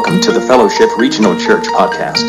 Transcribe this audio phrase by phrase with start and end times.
[0.00, 2.24] Welcome to the Fellowship Regional Church podcast.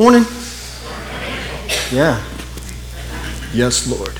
[0.00, 0.24] Morning.
[1.92, 2.20] Yeah.
[3.54, 4.18] Yes, Lord.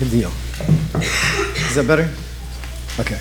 [0.00, 0.32] Good deal.
[1.68, 2.10] Is that better?
[2.98, 3.20] Okay.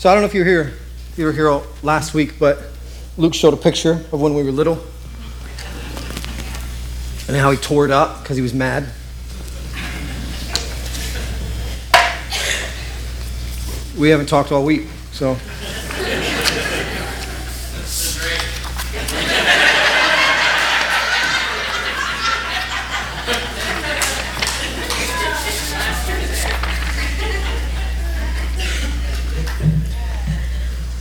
[0.00, 0.72] So I don't know if you were here.
[1.18, 2.58] You were here last week, but
[3.18, 4.82] Luke showed a picture of when we were little
[7.28, 8.88] and how he tore it up because he was mad.
[13.98, 15.36] We haven't talked all week, so.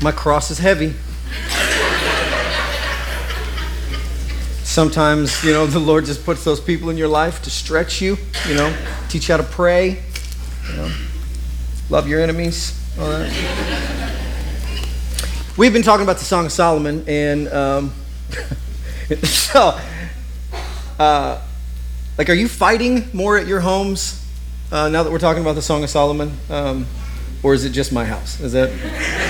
[0.10, 0.96] My cross is heavy.
[4.64, 8.18] Sometimes, you know, the Lord just puts those people in your life to stretch you,
[8.48, 8.76] you know,
[9.08, 10.02] teach you how to pray,
[10.68, 10.92] you know,
[11.92, 12.74] love your enemies.
[13.00, 13.32] All right.
[15.56, 17.94] We've been talking about the Song of Solomon, and um,
[19.24, 19.80] so,
[20.98, 21.40] uh,
[22.18, 24.28] like, are you fighting more at your homes
[24.72, 26.88] uh, now that we're talking about the Song of Solomon, um,
[27.44, 28.40] or is it just my house?
[28.40, 29.29] Is that?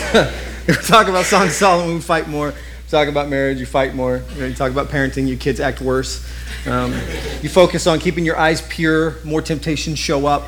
[0.66, 2.48] we talk about Song Solomon, we fight more.
[2.48, 4.22] We talk about marriage, you fight more.
[4.36, 6.26] You talk about parenting, your kids act worse.
[6.66, 6.92] Um,
[7.42, 10.44] you focus on keeping your eyes pure, more temptations show up.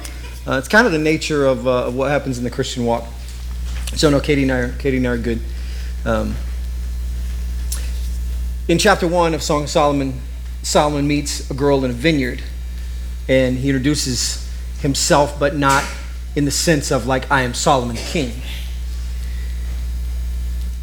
[0.47, 3.05] Uh, it's kind of the nature of, uh, of, what happens in the Christian walk.
[3.95, 5.41] So no, Katie and I are, Katie and I are good.
[6.05, 6.35] Um,
[8.69, 10.21] in chapter one of Song of Solomon,
[10.63, 12.43] Solomon meets a girl in a vineyard,
[13.29, 14.51] and he introduces
[14.81, 15.85] himself, but not
[16.35, 18.33] in the sense of like I am Solomon king.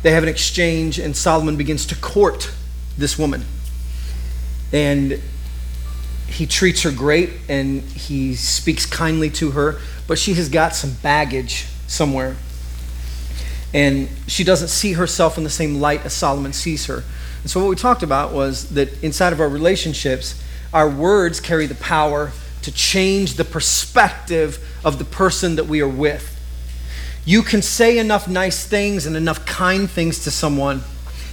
[0.01, 2.51] They have an exchange, and Solomon begins to court
[2.97, 3.45] this woman.
[4.71, 5.21] And
[6.27, 10.93] he treats her great and he speaks kindly to her, but she has got some
[11.01, 12.35] baggage somewhere.
[13.73, 17.03] And she doesn't see herself in the same light as Solomon sees her.
[17.41, 20.41] And so, what we talked about was that inside of our relationships,
[20.73, 22.31] our words carry the power
[22.63, 26.38] to change the perspective of the person that we are with.
[27.25, 30.81] You can say enough nice things and enough kind things to someone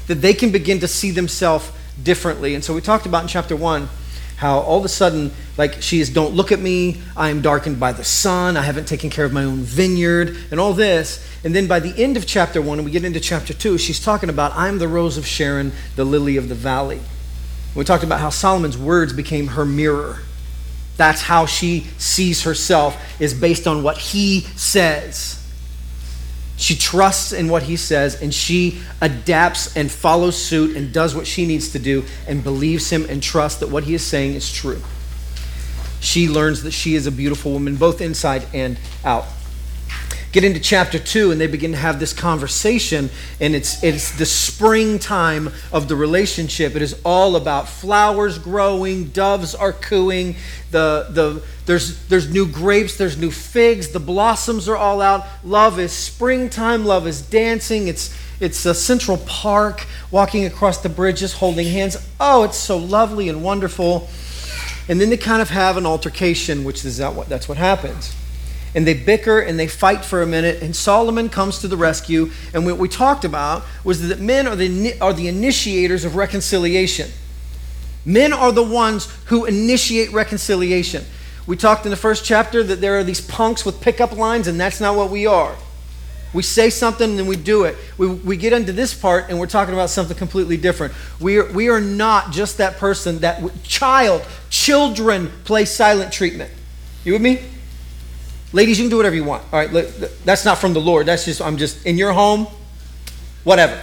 [0.07, 1.71] that they can begin to see themselves
[2.03, 2.55] differently.
[2.55, 3.89] And so, we talked about in chapter one
[4.37, 7.81] how all of a sudden, like she is, don't look at me, I am darkened
[7.81, 11.27] by the sun, I haven't taken care of my own vineyard, and all this.
[11.43, 14.03] And then by the end of chapter one, and we get into chapter two, she's
[14.03, 17.01] talking about, I'm the rose of Sharon, the lily of the valley.
[17.75, 20.19] We talked about how Solomon's words became her mirror.
[20.97, 25.46] That's how she sees herself, is based on what he says.
[26.57, 31.27] She trusts in what he says and she adapts and follows suit and does what
[31.27, 34.51] she needs to do and believes him and trusts that what he is saying is
[34.51, 34.81] true.
[36.01, 39.27] She learns that she is a beautiful woman, both inside and out.
[40.37, 43.09] Get into chapter two, and they begin to have this conversation,
[43.41, 46.77] and it's, it's the springtime of the relationship.
[46.77, 50.37] It is all about flowers growing, doves are cooing,
[50.73, 55.25] the, the, there's, there's new grapes, there's new figs, the blossoms are all out.
[55.43, 57.89] Love is springtime, love is dancing.
[57.89, 61.97] It's, it's a Central Park, walking across the bridges, holding hands.
[62.21, 64.07] Oh, it's so lovely and wonderful.
[64.87, 68.15] And then they kind of have an altercation, which is that what, that's what happens.
[68.77, 72.31] And they bicker and they fight for a minute, and Solomon comes to the rescue.
[72.55, 77.11] And what we talked about was that men are the, are the initiators of reconciliation.
[78.05, 81.05] Men are the ones who initiate reconciliation.
[81.47, 84.61] We talked in the first chapter that there are these punks with pickup lines, and
[84.61, 85.57] that's not what we are.
[86.35, 87.77] We say something and then we do it.
[87.97, 90.93] We, we get into this part and we're talking about something completely different.
[91.19, 96.51] We are, we are not just that person that child, children play silent treatment.
[97.05, 97.41] You with me?
[98.53, 99.43] Ladies, you can do whatever you want.
[99.53, 99.71] All right,
[100.25, 101.07] that's not from the Lord.
[101.07, 102.47] That's just, I'm just in your home,
[103.45, 103.83] whatever.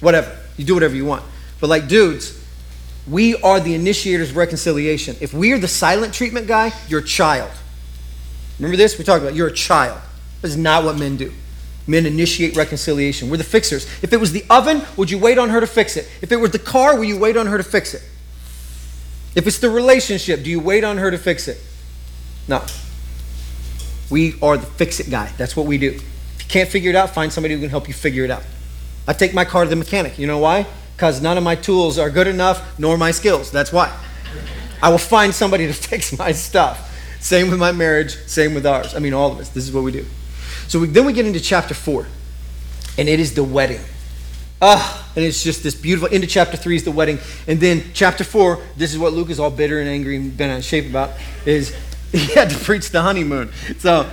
[0.00, 0.38] Whatever.
[0.56, 1.24] You do whatever you want.
[1.60, 2.42] But like dudes,
[3.08, 5.16] we are the initiators of reconciliation.
[5.20, 7.50] If we are the silent treatment guy, you're a child.
[8.58, 8.98] Remember this?
[8.98, 10.00] We talked about you're a child.
[10.42, 11.32] This is not what men do.
[11.86, 13.30] Men initiate reconciliation.
[13.30, 13.86] We're the fixers.
[14.02, 16.08] If it was the oven, would you wait on her to fix it?
[16.20, 18.02] If it was the car, will you wait on her to fix it?
[19.34, 21.60] If it's the relationship, do you wait on her to fix it?
[22.48, 22.64] No.
[24.10, 25.32] We are the fix it guy.
[25.36, 25.88] That's what we do.
[25.88, 28.42] If you can't figure it out, find somebody who can help you figure it out.
[29.08, 30.18] I take my car to the mechanic.
[30.18, 30.66] You know why?
[30.96, 33.50] because none of my tools are good enough, nor my skills.
[33.50, 33.94] That's why.
[34.82, 36.94] I will find somebody to fix my stuff.
[37.20, 38.94] Same with my marriage, same with ours.
[38.94, 39.50] I mean, all of us.
[39.50, 40.06] This is what we do.
[40.68, 42.06] So we, then we get into chapter 4,
[42.98, 43.80] and it is the wedding.
[44.62, 46.08] Ah, and it's just this beautiful.
[46.08, 47.18] Into chapter 3 is the wedding.
[47.46, 50.52] And then chapter 4, this is what Luke is all bitter and angry and bent
[50.52, 51.10] out of shape about,
[51.44, 51.76] is
[52.16, 53.52] he had to preach the honeymoon.
[53.78, 54.08] So,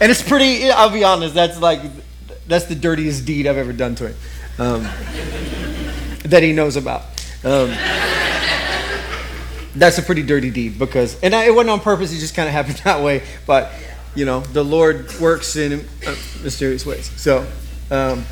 [0.00, 1.80] and it's pretty, I'll be honest, that's like,
[2.46, 4.16] that's the dirtiest deed I've ever done to him
[4.58, 4.82] um,
[6.24, 7.02] that he knows about.
[7.44, 7.74] Um,
[9.74, 12.52] that's a pretty dirty deed because, and it wasn't on purpose, it just kind of
[12.52, 13.22] happened that way.
[13.46, 13.72] But,
[14.14, 17.10] you know, the Lord works in uh, mysterious ways.
[17.20, 17.46] So,
[17.90, 18.24] um,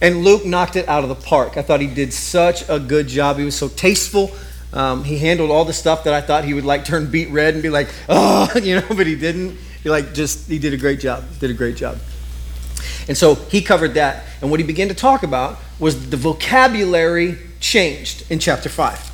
[0.00, 1.56] and Luke knocked it out of the park.
[1.56, 3.38] I thought he did such a good job.
[3.38, 4.32] He was so tasteful.
[4.74, 7.54] Um, he handled all the stuff that I thought he would like turn beet red
[7.54, 9.56] and be like, oh, you know, but he didn't.
[9.82, 11.24] He like just, he did a great job.
[11.38, 11.98] Did a great job.
[13.06, 14.24] And so he covered that.
[14.40, 19.12] And what he began to talk about was the vocabulary changed in chapter 5.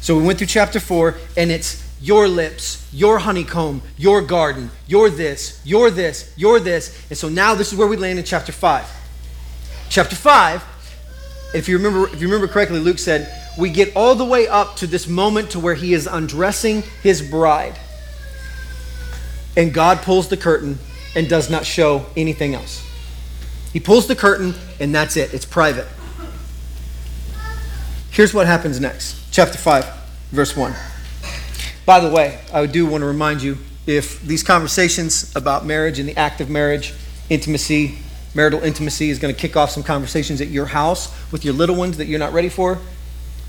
[0.00, 5.10] So we went through chapter 4, and it's your lips, your honeycomb, your garden, your
[5.10, 7.06] this, your this, your this.
[7.10, 8.86] And so now this is where we land in chapter 5.
[9.90, 10.64] Chapter 5,
[11.54, 14.76] if you remember, if you remember correctly, Luke said, we get all the way up
[14.76, 17.78] to this moment to where he is undressing his bride.
[19.56, 20.78] And God pulls the curtain
[21.14, 22.86] and does not show anything else.
[23.72, 25.32] He pulls the curtain, and that's it.
[25.34, 25.86] It's private.
[28.10, 29.32] Here's what happens next.
[29.32, 29.86] Chapter 5,
[30.30, 30.74] verse 1.
[31.84, 36.08] By the way, I do want to remind you if these conversations about marriage and
[36.08, 36.94] the act of marriage,
[37.28, 37.98] intimacy,
[38.34, 41.74] marital intimacy is going to kick off some conversations at your house with your little
[41.74, 42.78] ones that you're not ready for,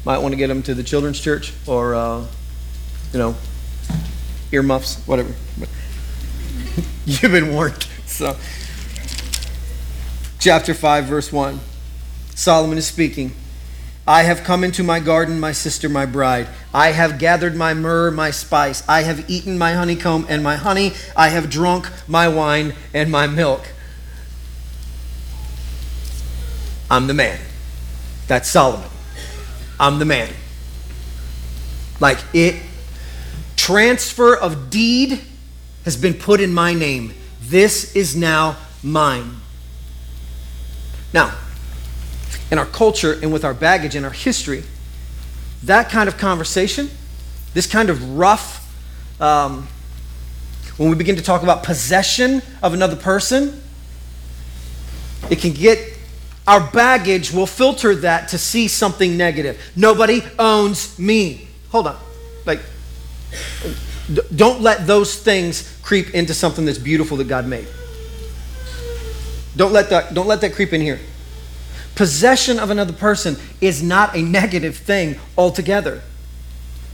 [0.05, 2.25] might want to get them to the children's church or, uh,
[3.11, 3.35] you know,
[4.51, 5.33] earmuffs, whatever.
[7.05, 7.87] You've been warned.
[8.05, 8.37] So,
[10.39, 11.59] chapter 5, verse 1.
[12.35, 13.33] Solomon is speaking.
[14.05, 16.49] I have come into my garden, my sister, my bride.
[16.73, 18.83] I have gathered my myrrh, my spice.
[18.87, 20.93] I have eaten my honeycomb and my honey.
[21.15, 23.69] I have drunk my wine and my milk.
[26.91, 27.39] I'm the man.
[28.27, 28.89] That's Solomon.
[29.83, 30.33] I'm the man.
[31.99, 32.55] Like it,
[33.57, 35.19] transfer of deed
[35.83, 37.13] has been put in my name.
[37.41, 39.35] This is now mine.
[41.13, 41.35] Now,
[42.49, 44.63] in our culture and with our baggage and our history,
[45.63, 46.89] that kind of conversation,
[47.53, 48.73] this kind of rough,
[49.19, 49.67] um,
[50.77, 53.61] when we begin to talk about possession of another person,
[55.29, 55.92] it can get
[56.47, 59.61] our baggage will filter that to see something negative.
[59.75, 61.47] Nobody owns me.
[61.71, 61.99] Hold on.
[62.45, 62.59] Like,
[64.35, 67.67] don't let those things creep into something that's beautiful that God made.
[69.55, 70.99] Don't let that, don't let that creep in here.
[71.95, 76.01] Possession of another person is not a negative thing altogether.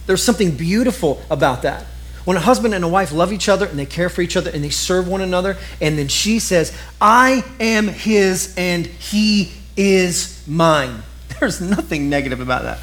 [0.05, 1.85] There's something beautiful about that.
[2.25, 4.51] When a husband and a wife love each other and they care for each other
[4.51, 10.43] and they serve one another, and then she says, I am his and he is
[10.47, 11.03] mine.
[11.39, 12.79] There's nothing negative about that.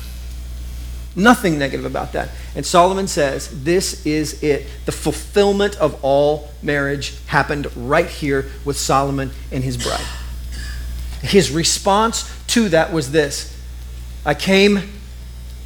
[1.15, 2.29] Nothing negative about that.
[2.55, 4.67] And Solomon says, This is it.
[4.85, 10.05] The fulfillment of all marriage happened right here with Solomon and his bride.
[11.23, 13.57] His response to that was this
[14.27, 14.93] I came,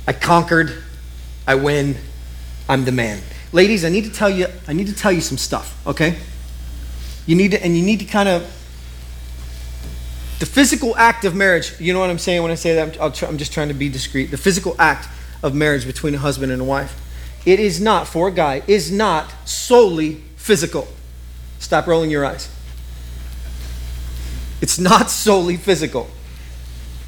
[0.06, 0.84] I conquered,
[1.46, 1.96] I win,
[2.68, 3.20] I'm the man.
[3.52, 6.16] Ladies, I need to tell you, I need to tell you some stuff, okay?
[7.26, 8.42] You need to, and you need to kind of
[10.38, 12.98] the physical act of marriage, you know what I'm saying when I say that?
[13.00, 14.30] I'm, I'm just trying to be discreet.
[14.30, 15.08] The physical act
[15.42, 16.98] of marriage between a husband and a wife.
[17.44, 20.88] It is not, for a guy, is not solely physical.
[21.58, 22.48] Stop rolling your eyes.
[24.62, 26.08] It's not solely physical.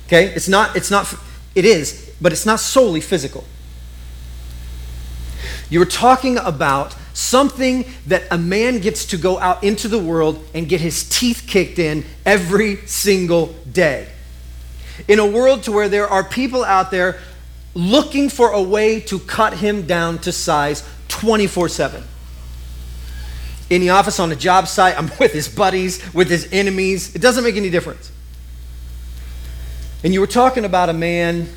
[0.07, 0.27] Okay?
[0.35, 1.15] It's not, it's not,
[1.55, 3.45] it is, but it's not solely physical.
[5.73, 10.69] You're talking about something that a man gets to go out into the world and
[10.69, 14.11] get his teeth kicked in every single day.
[15.09, 17.21] In a world to where there are people out there
[17.73, 22.05] looking for a way to cut him down to size 24 7.
[23.71, 27.15] In the office, on the job site, I'm with his buddies, with his enemies.
[27.15, 28.13] It doesn't make any difference.
[30.05, 31.49] And you were talking about a man,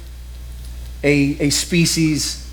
[1.04, 2.45] a, a species,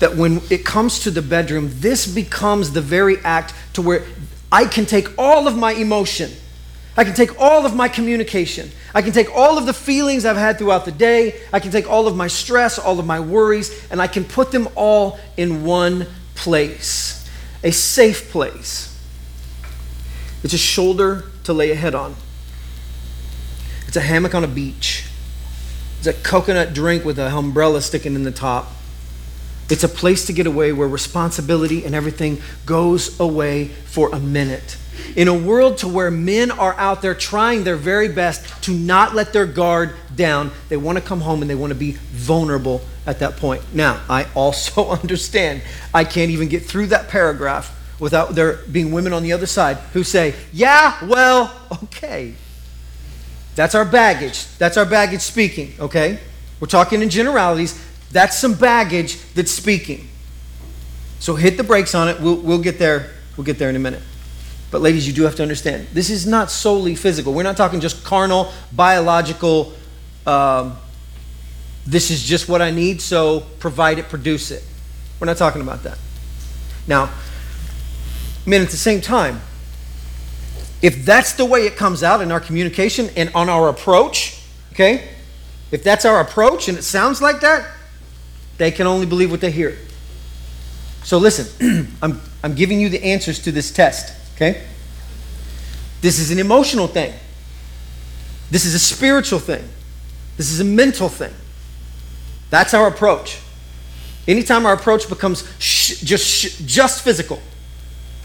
[0.00, 4.04] that when it comes to the bedroom, this becomes the very act to where
[4.50, 6.30] I can take all of my emotion
[6.98, 8.72] I can take all of my communication.
[8.92, 11.40] I can take all of the feelings I've had throughout the day.
[11.52, 14.50] I can take all of my stress, all of my worries, and I can put
[14.50, 17.14] them all in one place
[17.62, 18.96] a safe place.
[20.42, 22.16] It's a shoulder to lay a head on,
[23.86, 25.04] it's a hammock on a beach,
[25.98, 28.72] it's a coconut drink with an umbrella sticking in the top.
[29.70, 34.76] It's a place to get away where responsibility and everything goes away for a minute.
[35.14, 39.14] In a world to where men are out there trying their very best to not
[39.14, 42.80] let their guard down, they want to come home and they want to be vulnerable
[43.06, 43.62] at that point.
[43.74, 49.12] Now, I also understand I can't even get through that paragraph without there being women
[49.12, 52.34] on the other side who say, Yeah, well, okay.
[53.54, 54.46] That's our baggage.
[54.58, 56.20] That's our baggage speaking, okay?
[56.60, 57.84] We're talking in generalities.
[58.10, 60.08] That's some baggage that's speaking.
[61.18, 62.20] So hit the brakes on it.
[62.20, 63.10] We'll, we'll get there.
[63.36, 64.02] We'll get there in a minute.
[64.70, 67.32] But ladies, you do have to understand this is not solely physical.
[67.32, 69.72] We're not talking just carnal, biological.
[70.26, 70.76] Um,
[71.86, 74.62] this is just what I need, so provide it, produce it.
[75.18, 75.98] We're not talking about that.
[76.86, 79.40] Now, I mean, at the same time,
[80.82, 85.08] if that's the way it comes out in our communication and on our approach, okay,
[85.70, 87.66] if that's our approach and it sounds like that,
[88.58, 89.78] they can only believe what they hear.
[91.04, 94.64] So listen, I'm, I'm giving you the answers to this test, okay?
[96.00, 97.14] This is an emotional thing.
[98.50, 99.66] This is a spiritual thing.
[100.36, 101.32] This is a mental thing.
[102.50, 103.40] That's our approach.
[104.26, 107.40] Anytime our approach becomes sh- just, sh- just physical,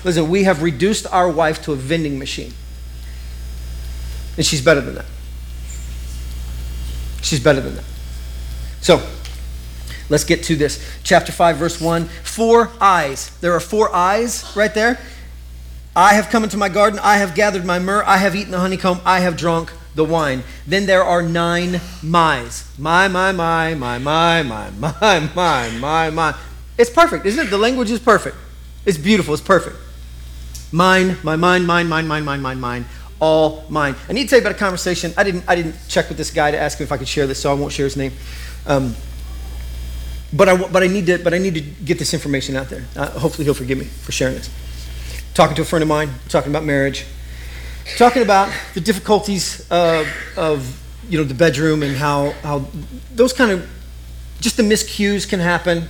[0.04, 2.54] listen, we have reduced our wife to a vending machine.
[4.38, 5.06] And she's better than that.
[7.22, 7.86] She's better than that.
[8.82, 9.02] So,
[10.14, 10.80] let's get to this.
[11.02, 12.06] Chapter 5, verse 1.
[12.06, 13.36] Four I's.
[13.40, 15.00] There are four I's right there.
[15.96, 17.00] I have come into my garden.
[17.02, 18.04] I have gathered my myrrh.
[18.06, 19.02] I have eaten the honeycomb.
[19.06, 20.44] I have drunk the wine.
[20.68, 22.70] Then there are nine my's.
[22.78, 24.70] My, my, my, my, my, my,
[25.02, 26.36] my, my, my, my.
[26.78, 27.50] It's perfect, isn't it?
[27.50, 28.38] The language is perfect.
[28.86, 29.34] It's beautiful.
[29.34, 29.78] It's perfect.
[30.72, 32.86] Mine, my, mine, mine, mine, mine, mine, mine, mine.
[33.20, 33.96] All mine.
[34.08, 35.12] I need to tell you about a conversation.
[35.18, 37.26] I didn't, I didn't check with this guy to ask him if I could share
[37.26, 38.14] this, so I won't share his name.
[38.68, 38.96] Um,
[40.34, 42.86] but I, but I need to, but I need to get this information out there.
[42.96, 44.50] Uh, hopefully, he'll forgive me for sharing this.
[45.34, 47.06] Talking to a friend of mine, talking about marriage,
[47.98, 52.66] talking about the difficulties of, of you know the bedroom and how how
[53.14, 53.70] those kind of
[54.40, 55.88] just the miscues can happen.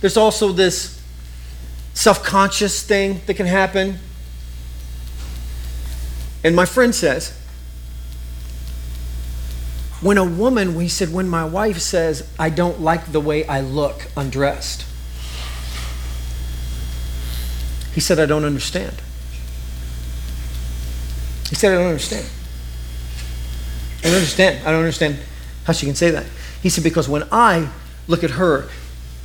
[0.00, 1.02] There's also this
[1.94, 3.98] self-conscious thing that can happen.
[6.42, 7.38] And my friend says,
[10.04, 13.62] when a woman, he said, when my wife says, I don't like the way I
[13.62, 14.84] look undressed,
[17.94, 19.00] he said, I don't understand.
[21.48, 22.26] He said, I don't understand.
[24.00, 24.68] I don't understand.
[24.68, 25.18] I don't understand
[25.64, 26.26] how she can say that.
[26.62, 27.70] He said, because when I
[28.06, 28.68] look at her,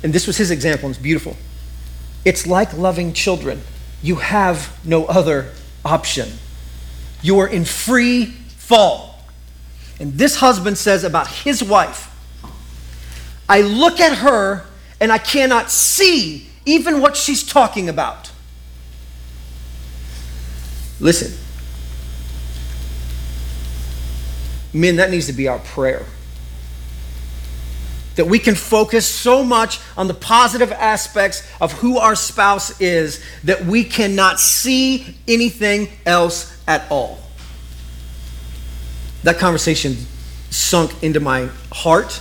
[0.02, 1.36] and this was his example, and it's beautiful,
[2.24, 3.60] it's like loving children.
[4.02, 5.52] You have no other
[5.84, 6.30] option.
[7.20, 9.09] You are in free fall.
[10.00, 12.06] And this husband says about his wife,
[13.48, 14.64] I look at her
[14.98, 18.30] and I cannot see even what she's talking about.
[21.00, 21.32] Listen,
[24.72, 26.06] men, that needs to be our prayer.
[28.16, 33.22] That we can focus so much on the positive aspects of who our spouse is
[33.44, 37.19] that we cannot see anything else at all.
[39.22, 39.96] That conversation
[40.50, 42.20] sunk into my heart,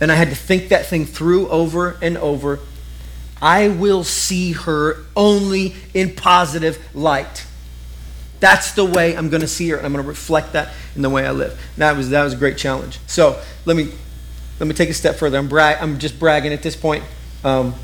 [0.00, 2.60] and I had to think that thing through over and over.
[3.42, 7.46] I will see her only in positive light.
[8.38, 11.02] That's the way I'm going to see her, and I'm going to reflect that in
[11.02, 11.60] the way I live.
[11.76, 12.98] That was that was a great challenge.
[13.06, 13.92] So let me
[14.58, 15.38] let me take a step further.
[15.38, 17.04] I'm I'm just bragging at this point.
[17.44, 17.74] Um,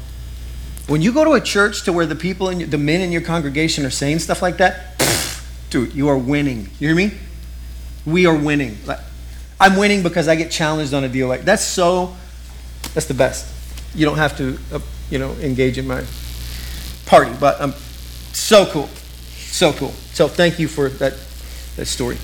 [0.88, 3.22] when you go to a church to where the people and the men in your
[3.22, 5.02] congregation are saying stuff like that,
[5.70, 6.68] dude, you are winning.
[6.78, 7.12] You hear me?
[8.06, 8.78] We are winning.
[9.60, 12.14] I'm winning because I get challenged on a deal like that's so.
[12.94, 13.52] That's the best.
[13.94, 14.78] You don't have to, uh,
[15.10, 16.04] you know, engage in my
[17.06, 17.72] party, but I'm
[18.32, 18.88] so cool,
[19.34, 19.90] so cool.
[20.12, 21.14] So thank you for that
[21.76, 22.18] that story.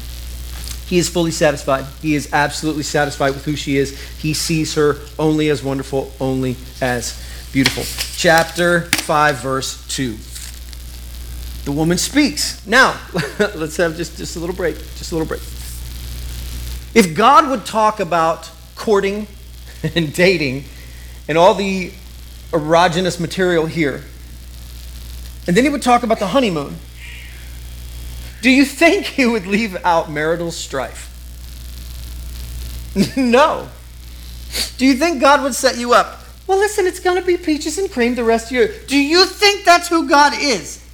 [0.87, 1.87] He is fully satisfied.
[2.03, 3.99] He is absolutely satisfied with who she is.
[4.19, 7.19] He sees her only as wonderful, only as
[7.51, 7.85] beautiful.
[8.17, 10.17] Chapter 5, verse 2.
[11.65, 12.67] The woman speaks.
[12.67, 13.01] Now,
[13.39, 14.77] let's have just, just a little break.
[14.97, 15.41] Just a little break.
[16.95, 19.27] If God would talk about courting
[19.95, 20.65] and dating
[21.29, 21.93] and all the
[22.51, 24.05] erogenous material here,
[25.47, 26.77] and then he would talk about the honeymoon,
[28.43, 31.09] do you think he would leave out marital strife?
[33.17, 33.69] no.
[34.77, 36.21] Do you think God would set you up?
[36.47, 38.69] Well, listen, it's going to be peaches and cream the rest of your.
[38.87, 40.85] Do you think that's who God is?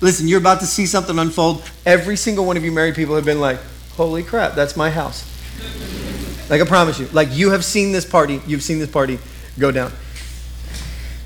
[0.00, 1.68] Listen, you're about to see something unfold.
[1.84, 3.58] Every single one of you married people have been like,
[4.06, 5.26] holy crap, that's my house.
[6.48, 9.18] Like I promise you, like you have seen this party, you've seen this party,
[9.58, 9.92] go down.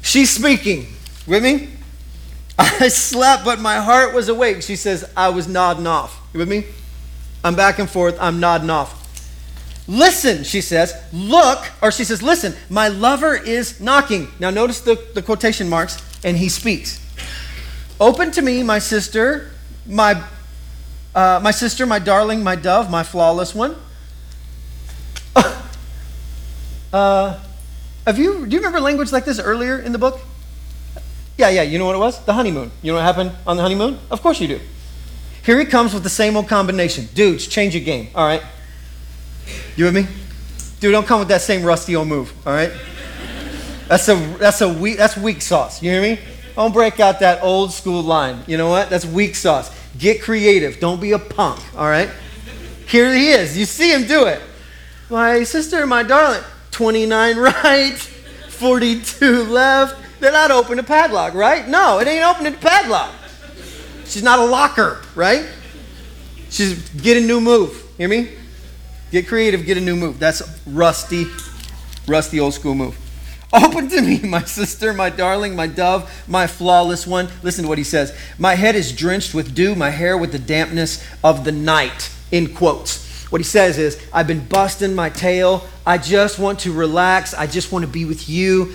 [0.03, 0.89] She's speaking.
[1.25, 1.69] With me?
[2.59, 4.63] I slept, but my heart was awake.
[4.63, 6.21] She says, I was nodding off.
[6.33, 6.65] You with me?
[7.45, 8.19] I'm back and forth.
[8.21, 9.01] I'm nodding off.
[9.87, 14.29] Listen, she says, look, or she says, listen, my lover is knocking.
[14.41, 17.01] Now notice the, the quotation marks, and he speaks.
[18.01, 19.53] Open to me, my sister,
[19.87, 20.23] my,
[21.15, 23.77] uh, my sister, my darling, my dove, my flawless one.
[26.95, 27.41] Uh,
[28.07, 30.21] have you, do you remember language like this earlier in the book?
[31.37, 32.25] Yeah, yeah, you know what it was?
[32.25, 32.71] The honeymoon.
[32.83, 33.99] You know what happened on the honeymoon?
[34.13, 34.61] Of course you do.
[35.43, 37.09] Here he comes with the same old combination.
[37.13, 38.43] Dudes, change your game, all right?
[39.75, 40.07] You with me?
[40.79, 42.71] Dude, don't come with that same rusty old move, all right?
[43.89, 45.83] That's a that's a weak that's weak sauce.
[45.83, 46.19] You hear me?
[46.55, 48.39] Don't break out that old school line.
[48.47, 48.89] You know what?
[48.89, 49.71] That's weak sauce.
[49.99, 50.81] Get creative.
[50.81, 52.11] Don't be a punk, all right?
[52.87, 53.57] Here he is.
[53.57, 54.41] You see him do it.
[55.11, 60.21] My sister, my darling, 29 right, 42 left.
[60.21, 61.69] They're not open to padlock, right?
[61.69, 63.13] No, it ain't open to padlock.
[64.05, 65.47] She's not a locker, right?
[66.51, 67.85] She's get a new move.
[67.99, 68.31] Hear me?
[69.11, 70.19] Get creative, get a new move.
[70.19, 71.27] That's rusty,
[72.09, 72.99] rusty old school move.
[73.55, 77.29] Open to me, my sister, my darling, my dove, my flawless one.
[77.45, 78.17] Listen to what he says.
[78.37, 82.11] My head is drenched with dew, my hair with the dampness of the night.
[82.33, 83.05] In quotes.
[83.31, 85.65] What he says is, I've been busting my tail.
[85.87, 87.33] I just want to relax.
[87.33, 88.73] I just want to be with you.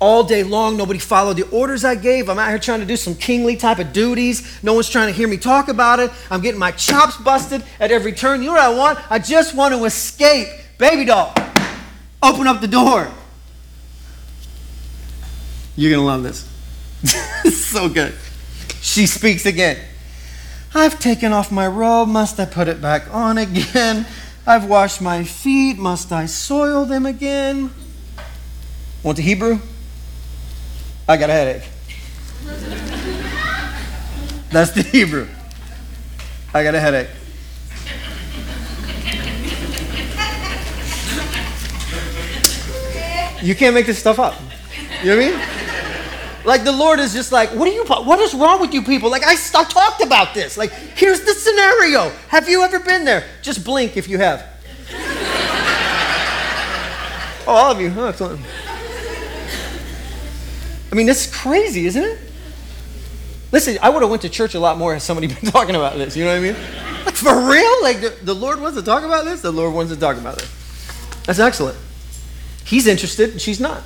[0.00, 2.28] All day long, nobody followed the orders I gave.
[2.28, 4.58] I'm out here trying to do some kingly type of duties.
[4.64, 6.10] No one's trying to hear me talk about it.
[6.28, 8.40] I'm getting my chops busted at every turn.
[8.40, 9.12] You know what I want?
[9.12, 10.48] I just want to escape.
[10.78, 11.32] Baby doll,
[12.20, 13.08] open up the door.
[15.78, 17.54] You're going to love this.
[17.56, 18.12] so good.
[18.80, 19.78] She speaks again.
[20.74, 22.08] I've taken off my robe.
[22.08, 24.04] Must I put it back on again?
[24.44, 25.78] I've washed my feet.
[25.78, 27.70] Must I soil them again?
[29.04, 29.60] Want the Hebrew?
[31.06, 31.68] I got a headache.
[34.50, 35.28] That's the Hebrew.
[36.52, 37.08] I got a headache.
[43.40, 44.34] You can't make this stuff up.
[45.04, 45.57] You know what I mean?
[46.44, 47.84] Like the Lord is just like, what are you?
[47.84, 49.10] What is wrong with you people?
[49.10, 50.56] Like I, I talked about this.
[50.56, 52.10] Like here's the scenario.
[52.28, 53.24] Have you ever been there?
[53.42, 54.46] Just blink if you have.
[57.46, 57.90] oh, all of you.
[57.90, 58.12] huh?
[60.90, 62.18] I mean, this is crazy, isn't it?
[63.50, 65.96] Listen, I would have went to church a lot more had somebody been talking about
[65.96, 66.16] this.
[66.16, 66.56] You know what I mean?
[67.04, 67.82] Like for real?
[67.82, 69.40] Like the, the Lord wants to talk about this.
[69.40, 70.48] The Lord wants to talk about it.
[71.24, 71.76] That's excellent.
[72.64, 73.82] He's interested, and she's not.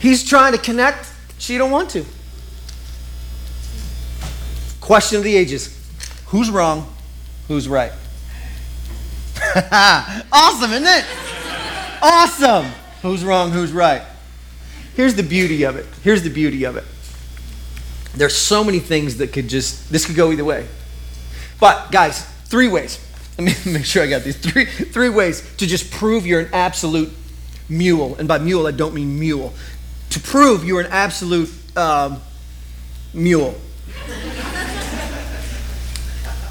[0.00, 1.12] He's trying to connect.
[1.38, 2.04] She don't want to.
[4.80, 5.76] Question of the ages.
[6.26, 6.92] Who's wrong?
[7.48, 7.92] Who's right?
[10.32, 11.04] awesome, isn't it?
[12.02, 12.64] Awesome.
[13.02, 13.50] Who's wrong?
[13.50, 14.02] Who's right?
[14.94, 15.86] Here's the beauty of it.
[16.02, 16.84] Here's the beauty of it.
[18.14, 20.66] There's so many things that could just, this could go either way.
[21.60, 22.98] But, guys, three ways.
[23.38, 24.36] Let me make sure I got these.
[24.36, 27.12] Three, three ways to just prove you're an absolute
[27.68, 28.16] mule.
[28.16, 29.54] And by mule, I don't mean mule.
[30.10, 32.20] To prove you're an absolute um,
[33.14, 33.54] mule.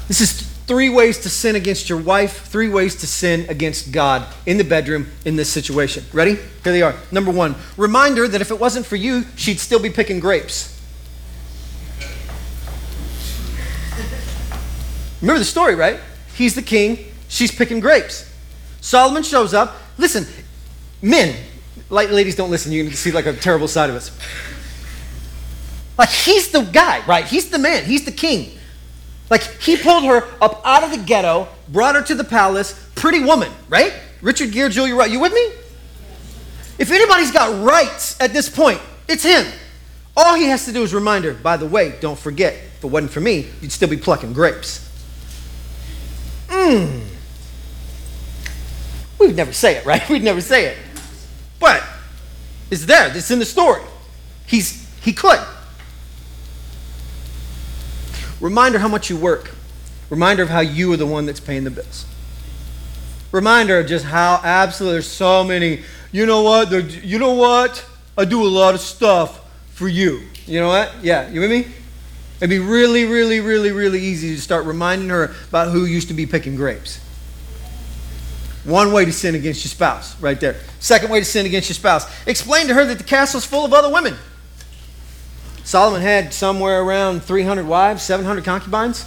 [0.08, 4.32] this is three ways to sin against your wife, three ways to sin against God
[4.46, 6.04] in the bedroom in this situation.
[6.12, 6.36] Ready?
[6.36, 6.94] Here they are.
[7.10, 10.80] Number one, reminder that if it wasn't for you, she'd still be picking grapes.
[15.20, 15.98] Remember the story, right?
[16.34, 18.32] He's the king, she's picking grapes.
[18.80, 19.76] Solomon shows up.
[19.98, 20.26] Listen,
[21.02, 21.36] men,
[21.90, 24.16] ladies don't listen, you can see like a terrible side of us.
[25.98, 27.26] Like he's the guy, right?
[27.26, 28.56] He's the man, he's the king.
[29.28, 33.22] Like he pulled her up out of the ghetto, brought her to the palace, pretty
[33.22, 33.92] woman, right?
[34.22, 35.12] Richard Gere, Julia Roberts.
[35.12, 35.52] You with me?
[36.78, 39.46] If anybody's got rights at this point, it's him.
[40.16, 42.86] All he has to do is remind her, by the way, don't forget, if it
[42.86, 44.88] wasn't for me, you'd still be plucking grapes.
[46.48, 47.04] Mmm.
[49.18, 50.06] We'd never say it, right?
[50.08, 50.78] We'd never say it.
[51.60, 51.84] But
[52.70, 53.16] it's there.
[53.16, 53.82] It's in the story.
[54.46, 55.38] He's he could.
[58.40, 59.52] Reminder how much you work.
[60.08, 62.06] Reminder of how you are the one that's paying the bills.
[63.30, 65.82] Reminder of just how absolutely there's so many.
[66.10, 66.72] You know what?
[67.04, 67.84] You know what?
[68.18, 69.40] I do a lot of stuff
[69.72, 70.22] for you.
[70.46, 70.92] You know what?
[71.02, 71.66] Yeah, you with me?
[72.38, 76.14] It'd be really, really, really, really easy to start reminding her about who used to
[76.14, 76.98] be picking grapes.
[78.70, 80.54] One way to sin against your spouse, right there.
[80.78, 82.06] Second way to sin against your spouse.
[82.24, 84.14] Explain to her that the castle's full of other women.
[85.64, 89.04] Solomon had somewhere around 300 wives, 700 concubines.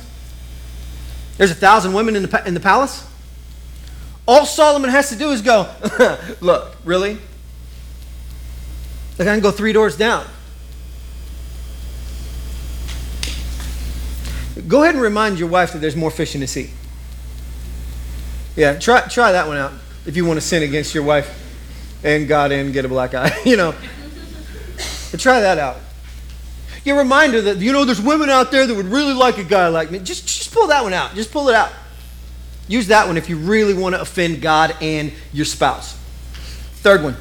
[1.38, 3.08] There's a thousand women in the, in the palace.
[4.28, 5.74] All Solomon has to do is go,
[6.42, 7.14] look, really?
[9.18, 10.26] Like I can go three doors down.
[14.68, 16.70] Go ahead and remind your wife that there's more fish in the sea.
[18.56, 19.74] Yeah, try, try that one out
[20.06, 21.40] if you want to sin against your wife
[22.04, 23.32] and God and get a black eye.
[23.46, 23.74] you know,
[25.12, 25.78] but try that out.
[26.84, 29.44] You remind her that, you know, there's women out there that would really like a
[29.44, 30.00] guy like me.
[30.00, 31.16] Just, just pull that one out.
[31.16, 31.72] Just pull it out.
[32.68, 35.98] Use that one if you really want to offend God and your spouse.
[36.76, 37.16] Third one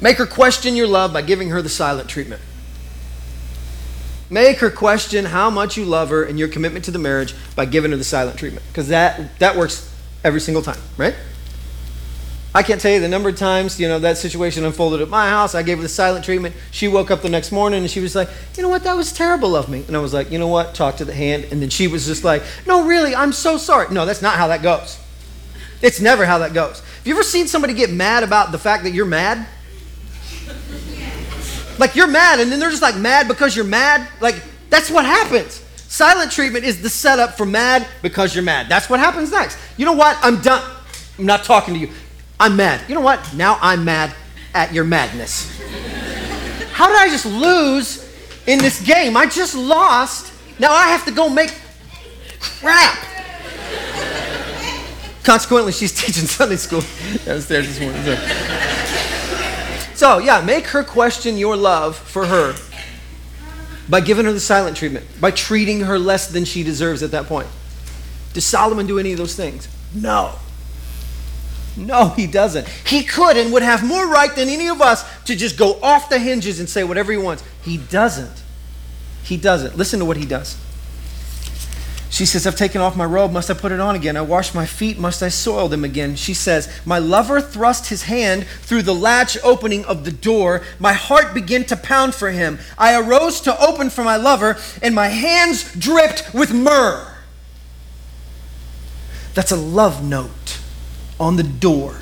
[0.00, 2.40] make her question your love by giving her the silent treatment.
[4.30, 7.64] Make her question how much you love her and your commitment to the marriage by
[7.64, 8.64] giving her the silent treatment.
[8.68, 9.87] Because that, that works
[10.24, 11.14] every single time, right?
[12.54, 15.28] I can't tell you the number of times, you know, that situation unfolded at my
[15.28, 15.54] house.
[15.54, 16.54] I gave her the silent treatment.
[16.70, 19.12] She woke up the next morning and she was like, you know what, that was
[19.12, 19.84] terrible of me.
[19.86, 21.46] And I was like, you know what, talk to the hand.
[21.50, 23.92] And then she was just like, no, really, I'm so sorry.
[23.94, 24.98] No, that's not how that goes.
[25.82, 26.80] It's never how that goes.
[26.80, 29.46] Have you ever seen somebody get mad about the fact that you're mad?
[31.78, 34.08] Like you're mad, and then they're just like mad because you're mad.
[34.20, 35.62] Like that's what happens.
[35.88, 38.68] Silent treatment is the setup for mad because you're mad.
[38.68, 39.58] That's what happens next.
[39.78, 40.18] You know what?
[40.20, 40.62] I'm done.
[41.18, 41.88] I'm not talking to you.
[42.38, 42.86] I'm mad.
[42.88, 43.34] You know what?
[43.34, 44.14] Now I'm mad
[44.54, 45.50] at your madness.
[46.72, 48.06] How did I just lose
[48.46, 49.16] in this game?
[49.16, 50.30] I just lost.
[50.58, 51.54] Now I have to go make
[52.38, 52.98] crap.
[55.24, 56.82] Consequently, she's teaching Sunday school
[57.24, 58.02] downstairs this morning.
[59.94, 60.18] So.
[60.18, 62.54] yeah, make her question your love for her
[63.88, 67.26] by giving her the silent treatment, by treating her less than she deserves at that
[67.26, 67.48] point.
[68.32, 69.68] Does Solomon do any of those things?
[69.94, 70.34] No.
[71.76, 72.68] No, he doesn't.
[72.68, 76.08] He could and would have more right than any of us to just go off
[76.08, 77.44] the hinges and say whatever he wants.
[77.62, 78.42] He doesn't.
[79.22, 79.76] He doesn't.
[79.76, 80.56] Listen to what he does.
[82.10, 83.32] She says, I've taken off my robe.
[83.32, 84.16] Must I put it on again?
[84.16, 84.98] I wash my feet.
[84.98, 86.16] Must I soil them again?
[86.16, 90.62] She says, My lover thrust his hand through the latch opening of the door.
[90.78, 92.58] My heart began to pound for him.
[92.78, 97.14] I arose to open for my lover, and my hands dripped with myrrh.
[99.34, 100.60] That's a love note
[101.20, 101.92] on the door,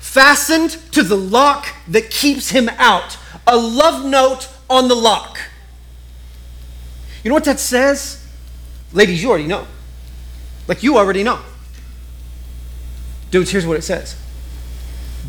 [0.00, 3.16] fastened to the lock that keeps him out.
[3.46, 5.38] A love note on the lock.
[7.22, 8.21] You know what that says?
[8.92, 9.66] Ladies, you already know.
[10.68, 11.40] Like, you already know.
[13.30, 14.16] Dudes, here's what it says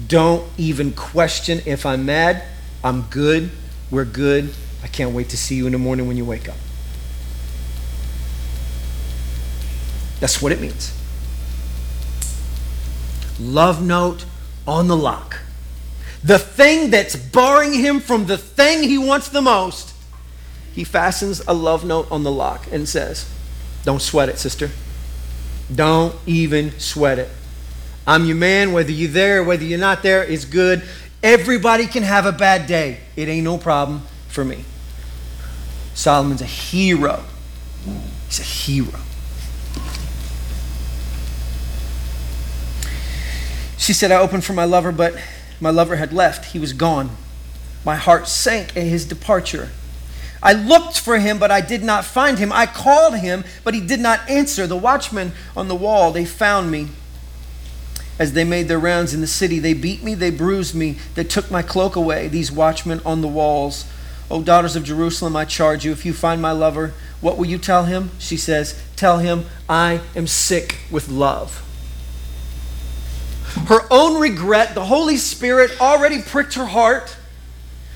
[0.07, 2.43] Don't even question if I'm mad.
[2.83, 3.49] I'm good.
[3.89, 4.53] We're good.
[4.83, 6.57] I can't wait to see you in the morning when you wake up.
[10.19, 10.93] That's what it means.
[13.39, 14.25] Love note
[14.67, 15.39] on the lock.
[16.23, 19.93] The thing that's barring him from the thing he wants the most,
[20.73, 23.29] he fastens a love note on the lock and says,
[23.83, 24.69] don't sweat it, sister.
[25.73, 27.29] Don't even sweat it.
[28.05, 30.83] I'm your man, whether you're there, whether you're not there, it's good.
[31.21, 32.99] Everybody can have a bad day.
[33.15, 34.65] It ain't no problem for me.
[35.93, 37.23] Solomon's a hero.
[38.27, 38.99] He's a hero.
[43.77, 45.15] She said, I opened for my lover, but
[45.59, 46.51] my lover had left.
[46.51, 47.11] He was gone.
[47.85, 49.69] My heart sank at his departure.
[50.43, 52.51] I looked for him, but I did not find him.
[52.51, 54.67] I called him, but he did not answer.
[54.67, 56.89] The watchmen on the wall, they found me.
[58.19, 61.23] As they made their rounds in the city, they beat me, they bruised me, they
[61.23, 63.85] took my cloak away, these watchmen on the walls.
[64.29, 67.57] O daughters of Jerusalem, I charge you, if you find my lover, what will you
[67.57, 68.11] tell him?
[68.19, 71.61] She says, Tell him, I am sick with love.
[73.67, 77.15] Her own regret, the Holy Spirit already pricked her heart.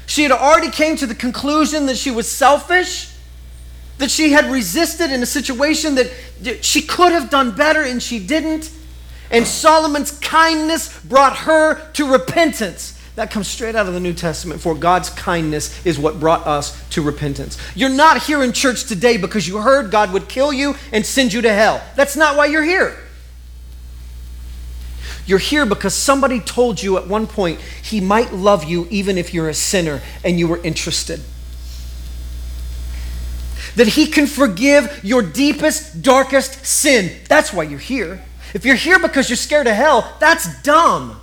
[0.08, 3.14] She had already came to the conclusion that she was selfish,
[4.00, 8.18] that she had resisted in a situation that she could have done better and she
[8.26, 8.72] didn't.
[9.30, 12.94] And Solomon's kindness brought her to repentance.
[13.16, 16.88] That comes straight out of the New Testament, for God's kindness is what brought us
[16.92, 17.58] to repentance.
[17.76, 21.34] You're not here in church today because you heard God would kill you and send
[21.34, 21.84] you to hell.
[21.96, 22.96] That's not why you're here.
[25.28, 29.34] You're here because somebody told you at one point he might love you even if
[29.34, 31.20] you're a sinner and you were interested.
[33.76, 37.12] That he can forgive your deepest, darkest sin.
[37.28, 38.24] That's why you're here.
[38.54, 41.20] If you're here because you're scared of hell, that's dumb.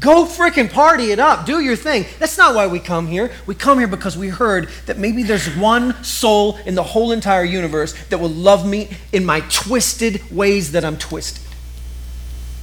[0.00, 1.44] Go freaking party it up.
[1.44, 2.06] Do your thing.
[2.18, 3.30] That's not why we come here.
[3.46, 7.44] We come here because we heard that maybe there's one soul in the whole entire
[7.44, 11.47] universe that will love me in my twisted ways that I'm twisted.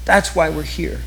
[0.05, 1.01] That's why we're here.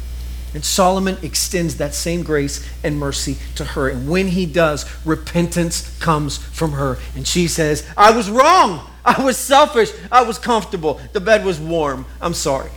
[0.55, 3.89] And Solomon extends that same grace and mercy to her.
[3.89, 6.99] And when he does, repentance comes from her.
[7.15, 8.89] And she says, I was wrong.
[9.05, 9.93] I was selfish.
[10.11, 11.01] I was comfortable.
[11.13, 12.07] The bed was warm.
[12.21, 12.71] I'm sorry.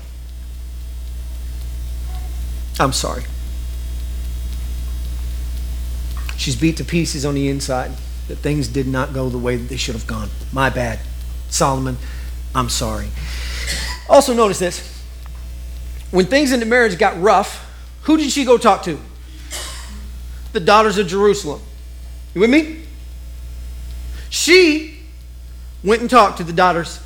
[2.80, 3.24] I'm sorry.
[6.38, 7.92] She's beat to pieces on the inside.
[8.28, 10.30] That things did not go the way that they should have gone.
[10.52, 11.00] My bad.
[11.50, 11.98] Solomon,
[12.56, 13.10] I'm sorry.
[14.10, 15.01] Also, notice this.
[16.12, 17.68] When things in the marriage got rough,
[18.04, 19.00] who did she go talk to?
[20.52, 21.62] The daughters of Jerusalem.
[22.34, 22.84] You with me?
[24.30, 25.00] She
[25.84, 27.00] went and talked to the daughters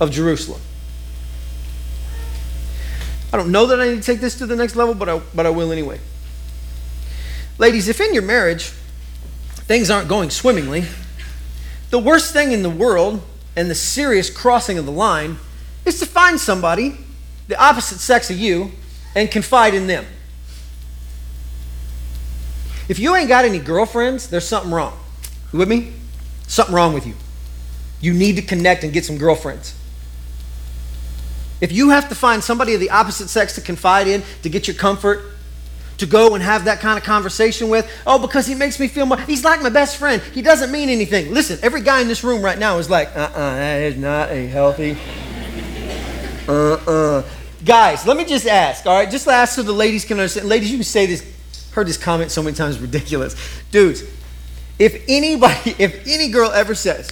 [0.00, 0.60] of Jerusalem.
[3.32, 5.20] I don't know that I need to take this to the next level, but I,
[5.34, 6.00] but I will anyway.
[7.58, 8.66] Ladies, if in your marriage
[9.66, 10.84] things aren't going swimmingly,
[11.90, 13.22] the worst thing in the world
[13.56, 15.38] and the serious crossing of the line
[15.84, 16.96] is to find somebody,
[17.48, 18.72] the opposite sex of you,
[19.14, 20.04] and confide in them.
[22.88, 24.98] If you ain't got any girlfriends, there's something wrong.
[25.52, 25.92] You with me?
[26.46, 27.14] Something wrong with you.
[28.00, 29.74] You need to connect and get some girlfriends.
[31.60, 34.66] If you have to find somebody of the opposite sex to confide in, to get
[34.66, 35.24] your comfort,
[35.98, 39.06] to go and have that kind of conversation with, oh, because he makes me feel
[39.06, 40.20] more, he's like my best friend.
[40.20, 41.32] He doesn't mean anything.
[41.32, 43.96] Listen, every guy in this room right now is like, uh uh-uh, uh that is
[43.96, 44.98] not a healthy.
[46.48, 47.22] Uh uh.
[47.64, 49.10] Guys, let me just ask, all right?
[49.10, 50.48] Just ask so the ladies can understand.
[50.48, 53.34] Ladies, you can say this, heard this comment so many times, ridiculous.
[53.70, 54.02] Dudes,
[54.78, 57.10] if anybody, if any girl ever says,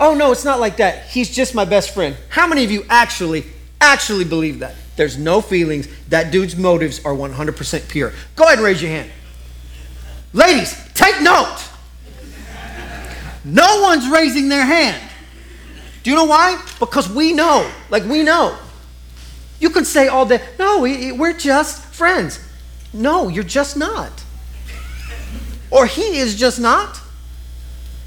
[0.00, 2.84] oh no, it's not like that, he's just my best friend, how many of you
[2.88, 3.44] actually,
[3.80, 4.74] actually believe that?
[4.96, 5.88] There's no feelings.
[6.08, 8.12] That dude's motives are 100% pure.
[8.36, 9.10] Go ahead and raise your hand.
[10.32, 11.58] Ladies, take note.
[13.44, 15.00] No one's raising their hand.
[16.04, 16.62] Do you know why?
[16.78, 17.68] Because we know.
[17.90, 18.56] Like, we know.
[19.58, 22.38] You can say all day, no, we're just friends.
[22.92, 24.22] No, you're just not.
[25.70, 27.00] Or he is just not.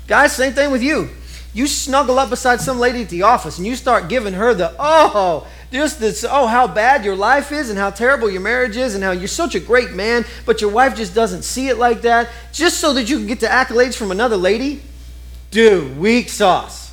[0.08, 1.10] Guys, same thing with you.
[1.54, 4.76] You snuggle up beside some lady at the office and you start giving her the,
[4.78, 8.94] oh, just this, oh, how bad your life is and how terrible your marriage is
[8.94, 12.04] and how you're such a great man, but your wife just doesn't see it like
[12.04, 14.84] that, just so that you can get the accolades from another lady?
[15.50, 16.87] Dude, weak sauce.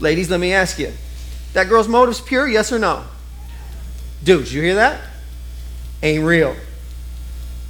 [0.00, 0.92] Ladies, let me ask you
[1.54, 3.04] that girl's motive's pure, yes or no?
[4.22, 5.00] Dude, you hear that?
[6.02, 6.54] Ain't real.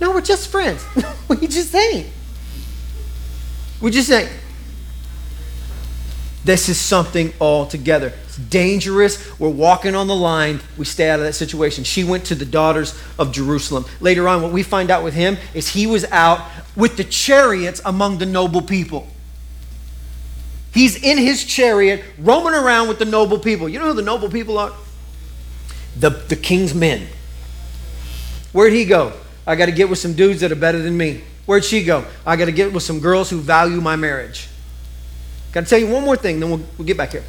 [0.01, 0.85] No, we're just friends.
[1.29, 2.07] we just ain't.
[3.81, 4.31] We just ain't.
[6.45, 8.12] This is something altogether.
[8.25, 9.38] It's dangerous.
[9.38, 10.61] We're walking on the line.
[10.77, 11.85] We stay out of that situation.
[11.85, 13.85] She went to the daughters of Jerusalem.
[14.01, 16.41] Later on, what we find out with him is he was out
[16.75, 19.09] with the chariots among the noble people.
[20.72, 23.68] He's in his chariot, roaming around with the noble people.
[23.68, 24.72] You know who the noble people are?
[25.98, 27.09] The, the king's men.
[28.52, 29.12] Where'd he go?
[29.46, 31.22] I got to get with some dudes that are better than me.
[31.46, 32.04] Where'd she go?
[32.26, 34.48] I got to get with some girls who value my marriage.
[35.52, 37.24] Got to tell you one more thing, then we'll, we'll get back here.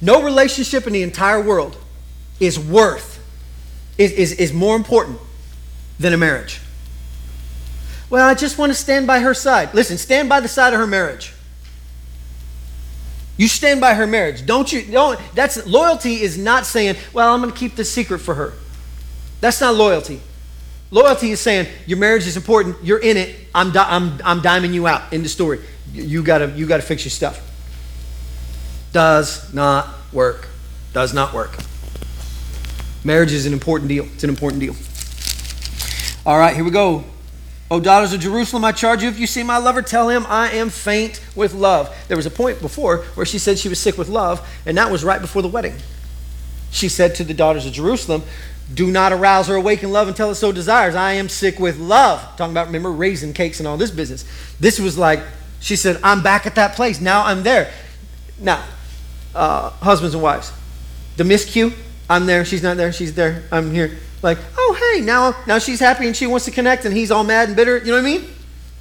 [0.00, 1.76] No relationship in the entire world
[2.40, 3.24] is worth,
[3.96, 5.18] is, is, is more important
[5.98, 6.60] than a marriage.
[8.10, 9.74] Well, I just want to stand by her side.
[9.74, 11.32] Listen, stand by the side of her marriage.
[13.38, 14.44] You stand by her marriage.
[14.44, 18.18] Don't you don't that's loyalty is not saying, well, I'm going to keep this secret
[18.18, 18.52] for her.
[19.40, 20.20] That's not loyalty.
[20.90, 22.76] Loyalty is saying your marriage is important.
[22.82, 23.36] You're in it.
[23.54, 25.60] I'm, di- I'm, I'm diming you out in the story.
[25.92, 27.40] You gotta you gotta fix your stuff.
[28.92, 30.48] Does not work.
[30.92, 31.56] Does not work.
[33.04, 34.04] Marriage is an important deal.
[34.14, 34.74] It's an important deal.
[36.26, 37.04] All right, here we go.
[37.70, 40.50] O daughters of Jerusalem, I charge you, if you see my lover, tell him I
[40.52, 41.94] am faint with love.
[42.08, 44.90] There was a point before where she said she was sick with love, and that
[44.90, 45.74] was right before the wedding.
[46.70, 48.22] She said to the daughters of Jerusalem,
[48.72, 50.94] do not arouse her awaken love until it so desires.
[50.94, 52.20] I am sick with love.
[52.36, 54.24] Talking about, remember, raisin cakes and all this business.
[54.60, 55.20] This was like,
[55.60, 57.00] she said, I'm back at that place.
[57.00, 57.72] Now I'm there.
[58.38, 58.62] Now,
[59.34, 60.52] uh, husbands and wives,
[61.16, 61.72] the miscue,
[62.08, 63.98] I'm there, she's not there, she's there, I'm here.
[64.22, 67.24] Like, oh, hey, now, now she's happy and she wants to connect and he's all
[67.24, 67.78] mad and bitter.
[67.78, 68.24] You know what I mean?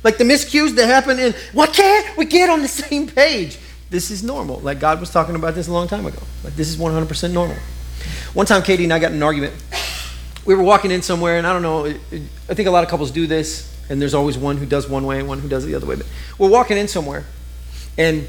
[0.03, 3.57] Like the miscues that happen in, why can't we get on the same page?
[3.89, 4.59] This is normal.
[4.59, 6.21] Like God was talking about this a long time ago.
[6.43, 7.57] Like this is 100% normal.
[8.33, 9.53] One time, Katie and I got in an argument.
[10.45, 13.11] We were walking in somewhere, and I don't know, I think a lot of couples
[13.11, 15.75] do this, and there's always one who does one way and one who does the
[15.75, 15.95] other way.
[15.95, 16.05] But
[16.37, 17.25] we're walking in somewhere,
[17.97, 18.27] and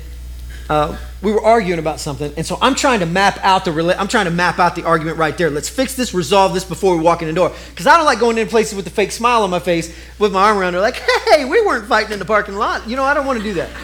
[0.68, 4.08] uh, we were arguing about something, and so I'm trying to map out the I'm
[4.08, 5.50] trying to map out the argument right there.
[5.50, 8.20] Let's fix this, resolve this before we walk in the door, because I don't like
[8.20, 10.80] going into places with a fake smile on my face, with my arm around her,
[10.80, 13.44] like, "Hey, we weren't fighting in the parking lot." You know, I don't want to
[13.44, 13.70] do that.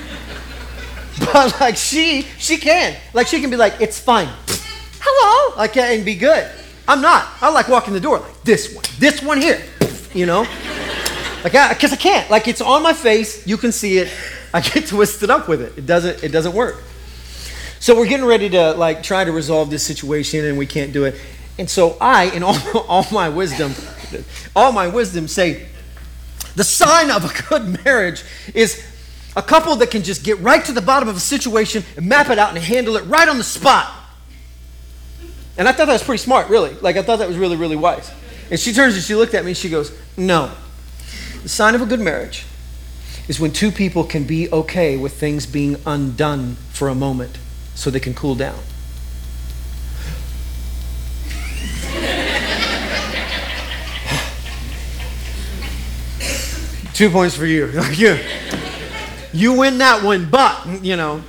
[1.32, 4.28] But like she, she can, like she can be like, "It's fine."
[5.00, 6.50] hello, like, and be good.
[6.86, 7.26] I'm not.
[7.40, 9.62] I like walking the door like this one, this one here,
[10.12, 10.46] you know?
[11.42, 12.30] Like, because I, I can't.
[12.30, 13.46] Like, it's on my face.
[13.46, 14.12] You can see it.
[14.54, 15.76] I get twisted up with it.
[15.76, 16.82] It doesn't, it doesn't work.
[17.80, 21.04] So we're getting ready to, like, try to resolve this situation, and we can't do
[21.04, 21.20] it.
[21.58, 22.56] And so I, in all,
[22.88, 23.74] all my wisdom,
[24.56, 25.66] all my wisdom say
[26.54, 28.22] the sign of a good marriage
[28.54, 28.82] is
[29.36, 32.30] a couple that can just get right to the bottom of a situation and map
[32.30, 33.92] it out and handle it right on the spot.
[35.58, 36.74] And I thought that was pretty smart, really.
[36.74, 38.10] Like, I thought that was really, really wise.
[38.50, 40.52] And she turns and she looked at me and she goes, No.
[41.42, 42.44] The sign of a good marriage
[43.28, 47.38] is when two people can be okay with things being undone for a moment
[47.74, 48.58] so they can cool down.
[56.94, 57.70] Two points for you.
[57.92, 58.18] you.
[59.32, 61.22] You win that one, but, you know.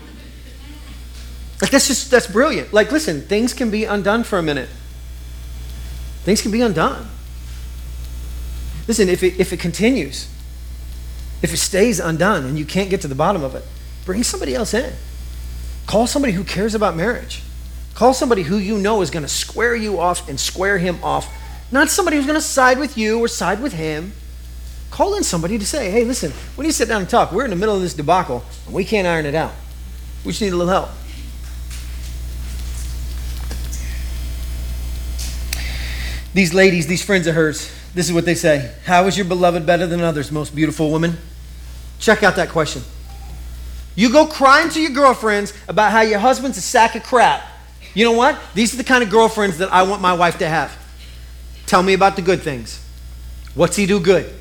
[1.61, 2.73] Like that's just that's brilliant.
[2.73, 4.69] Like listen, things can be undone for a minute.
[6.23, 7.07] Things can be undone.
[8.87, 10.27] Listen, if it if it continues,
[11.41, 13.63] if it stays undone and you can't get to the bottom of it,
[14.05, 14.93] bring somebody else in.
[15.85, 17.43] Call somebody who cares about marriage.
[17.93, 21.33] Call somebody who you know is going to square you off and square him off.
[21.71, 24.13] Not somebody who's going to side with you or side with him.
[24.91, 27.31] Call in somebody to say, hey, listen, need to sit down and talk.
[27.31, 29.53] We're in the middle of this debacle and we can't iron it out.
[30.23, 30.89] We just need a little help.
[36.33, 39.65] These ladies, these friends of hers, this is what they say How is your beloved
[39.65, 41.17] better than others, most beautiful woman?
[41.97, 42.83] Check out that question.
[43.95, 47.41] You go crying to your girlfriends about how your husband's a sack of crap.
[47.93, 48.39] You know what?
[48.53, 50.77] These are the kind of girlfriends that I want my wife to have.
[51.65, 52.85] Tell me about the good things.
[53.55, 54.31] What's he do good?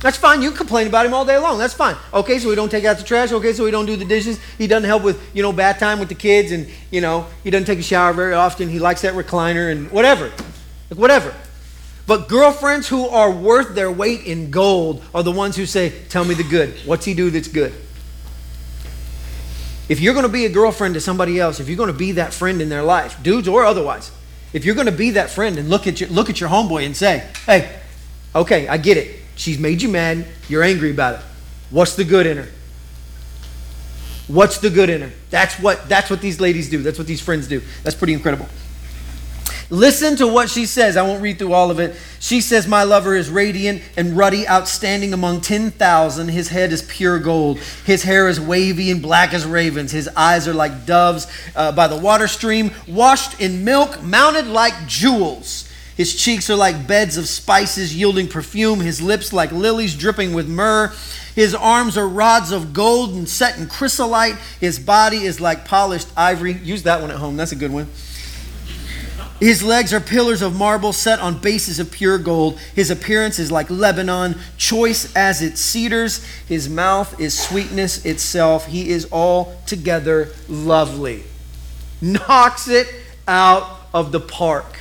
[0.00, 0.42] That's fine.
[0.42, 1.58] You complain about him all day long.
[1.58, 1.96] That's fine.
[2.12, 3.32] Okay, so he don't take out the trash.
[3.32, 4.38] Okay, so he don't do the dishes.
[4.58, 7.50] He doesn't help with, you know, bath time with the kids and, you know, he
[7.50, 8.68] doesn't take a shower very often.
[8.68, 10.30] He likes that recliner and whatever.
[10.90, 11.34] Like whatever.
[12.06, 16.24] But girlfriends who are worth their weight in gold are the ones who say, "Tell
[16.24, 16.74] me the good.
[16.86, 17.74] What's he do that's good?"
[19.88, 22.12] If you're going to be a girlfriend to somebody else, if you're going to be
[22.12, 24.10] that friend in their life, dudes or otherwise,
[24.52, 26.86] if you're going to be that friend and look at your look at your homeboy
[26.86, 27.78] and say, "Hey,
[28.34, 29.20] okay, I get it.
[29.36, 30.26] She's made you mad.
[30.48, 31.20] You're angry about it.
[31.70, 32.48] What's the good in her?
[34.26, 35.10] What's the good in her?
[35.30, 36.82] That's what, that's what these ladies do.
[36.82, 37.62] That's what these friends do.
[37.82, 38.46] That's pretty incredible.
[39.70, 40.96] Listen to what she says.
[40.96, 41.94] I won't read through all of it.
[42.20, 46.28] She says, My lover is radiant and ruddy, outstanding among 10,000.
[46.28, 47.58] His head is pure gold.
[47.84, 49.92] His hair is wavy and black as ravens.
[49.92, 54.86] His eyes are like doves uh, by the water stream, washed in milk, mounted like
[54.86, 55.68] jewels.
[55.98, 60.48] His cheeks are like beds of spices yielding perfume, his lips like lilies dripping with
[60.48, 60.92] myrrh.
[61.34, 64.36] His arms are rods of gold and set in chrysolite.
[64.60, 66.52] His body is like polished ivory.
[66.52, 67.88] Use that one at home, that's a good one.
[69.40, 72.58] His legs are pillars of marble set on bases of pure gold.
[72.74, 76.24] His appearance is like Lebanon, choice as its cedars.
[76.46, 78.66] His mouth is sweetness itself.
[78.66, 81.22] He is altogether lovely.
[82.00, 82.88] Knocks it
[83.28, 84.80] out of the park.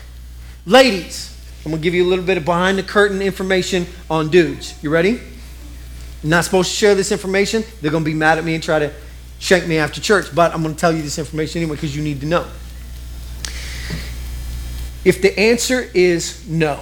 [0.65, 4.29] Ladies, I'm going to give you a little bit of behind the curtain information on
[4.29, 4.81] dudes.
[4.83, 5.19] You ready?
[6.23, 7.63] I'm not supposed to share this information.
[7.81, 8.91] They're going to be mad at me and try to
[9.37, 12.01] shank me after church, but I'm going to tell you this information anyway because you
[12.01, 12.47] need to know.
[15.07, 16.81] If the answer is no,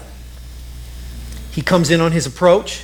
[1.52, 2.84] he comes in on his approach,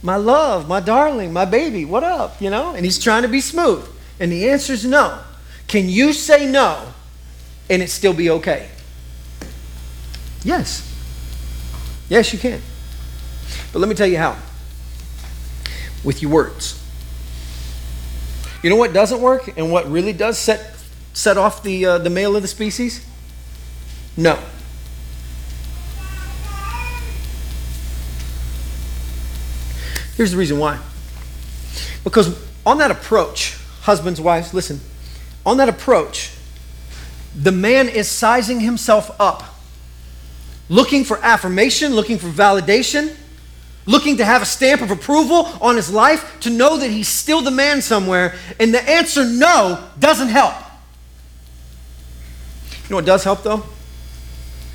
[0.00, 2.40] my love, my darling, my baby, what up?
[2.40, 3.84] You know, and he's trying to be smooth.
[4.20, 5.18] And the answer is no.
[5.66, 6.92] Can you say no
[7.68, 8.68] and it still be okay?
[10.44, 10.88] Yes.
[12.08, 12.62] Yes, you can.
[13.72, 14.36] But let me tell you how
[16.04, 16.80] with your words.
[18.62, 20.76] You know what doesn't work and what really does set,
[21.12, 23.04] set off the, uh, the male of the species?
[24.16, 24.38] No.
[30.16, 30.80] Here's the reason why.
[32.04, 34.80] Because on that approach, husbands, wives, listen,
[35.44, 36.32] on that approach,
[37.34, 39.56] the man is sizing himself up
[40.68, 43.14] looking for affirmation, looking for validation,
[43.84, 47.40] looking to have a stamp of approval on his life, to know that he's still
[47.40, 48.34] the man somewhere.
[48.58, 50.54] And the answer no doesn't help.
[52.70, 53.64] You know what does help though?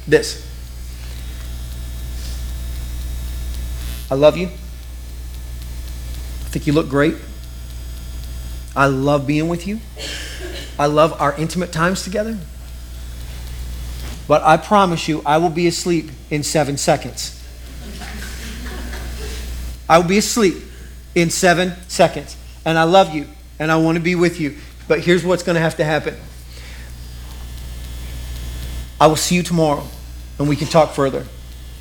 [0.08, 0.48] This.
[4.10, 4.50] I love you.
[6.52, 7.16] Think you look great.
[8.76, 9.80] I love being with you.
[10.78, 12.38] I love our intimate times together.
[14.28, 17.42] But I promise you, I will be asleep in seven seconds.
[19.88, 20.56] I will be asleep
[21.16, 22.36] in seven seconds.
[22.66, 23.28] And I love you,
[23.58, 24.58] and I want to be with you.
[24.90, 26.18] But here's what's going to have to happen
[29.00, 29.88] I will see you tomorrow,
[30.38, 31.26] and we can talk further.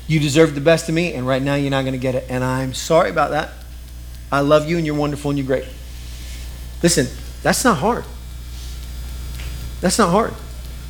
[0.07, 2.25] You deserve the best of me, and right now you're not going to get it.
[2.29, 3.51] And I'm sorry about that.
[4.31, 5.65] I love you, and you're wonderful, and you're great.
[6.81, 7.07] Listen,
[7.43, 8.05] that's not hard.
[9.81, 10.33] That's not hard.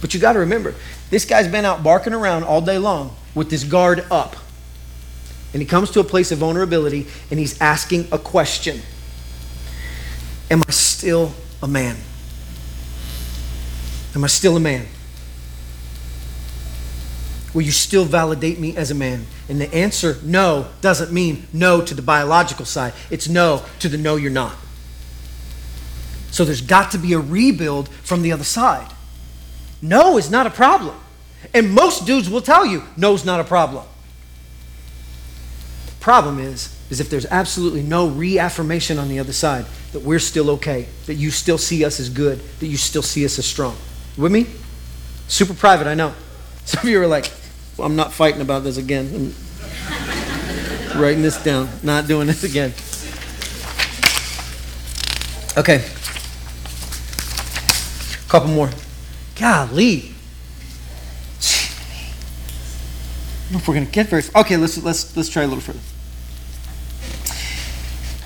[0.01, 0.75] But you got to remember,
[1.09, 4.35] This guy's been out barking around all day long with this guard up.
[5.53, 8.81] And he comes to a place of vulnerability and he's asking a question
[10.49, 11.97] Am I still a man?
[14.15, 14.85] Am I still a man?
[17.53, 19.25] Will you still validate me as a man?
[19.49, 22.93] And the answer, no, doesn't mean no to the biological side.
[23.09, 24.55] It's no to the no, you're not.
[26.31, 28.89] So there's got to be a rebuild from the other side.
[29.81, 30.95] No is not a problem.
[31.53, 33.85] And most dudes will tell you no's not a problem.
[35.87, 40.19] The problem is, is if there's absolutely no reaffirmation on the other side that we're
[40.19, 43.45] still okay, that you still see us as good, that you still see us as
[43.45, 43.75] strong.
[44.17, 44.47] with me?
[45.27, 46.13] Super private, I know.
[46.65, 47.31] Some of you are like,
[47.79, 49.33] I'm not fighting about this again.
[50.93, 52.73] I'm writing this down, not doing this again.
[55.57, 55.83] Okay.
[58.27, 58.69] Couple more.
[59.35, 60.13] Golly.
[63.51, 64.23] I don't know if we're gonna get very.
[64.33, 65.79] Okay, let's let's let's try a little further.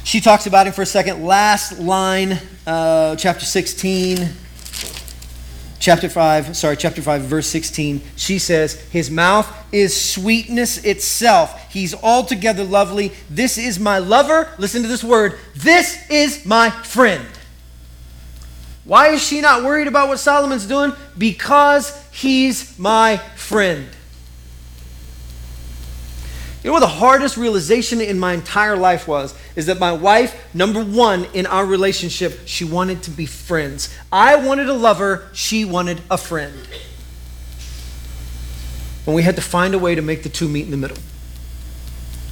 [0.04, 1.26] She talks about him for a second.
[1.26, 4.30] Last line, uh, chapter 16,
[5.86, 8.02] chapter 5, sorry, chapter 5, verse 16.
[8.16, 11.72] She says, His mouth is sweetness itself.
[11.72, 13.12] He's altogether lovely.
[13.30, 14.52] This is my lover.
[14.58, 15.38] Listen to this word.
[15.56, 17.28] This is my friend.
[18.84, 20.92] Why is she not worried about what Solomon's doing?
[21.20, 23.88] Because he's my friend.
[26.66, 29.36] You know what the hardest realization in my entire life was?
[29.56, 33.96] Is that my wife, number one in our relationship, she wanted to be friends.
[34.12, 36.56] I wanted a lover, she wanted a friend.
[39.06, 40.98] And we had to find a way to make the two meet in the middle.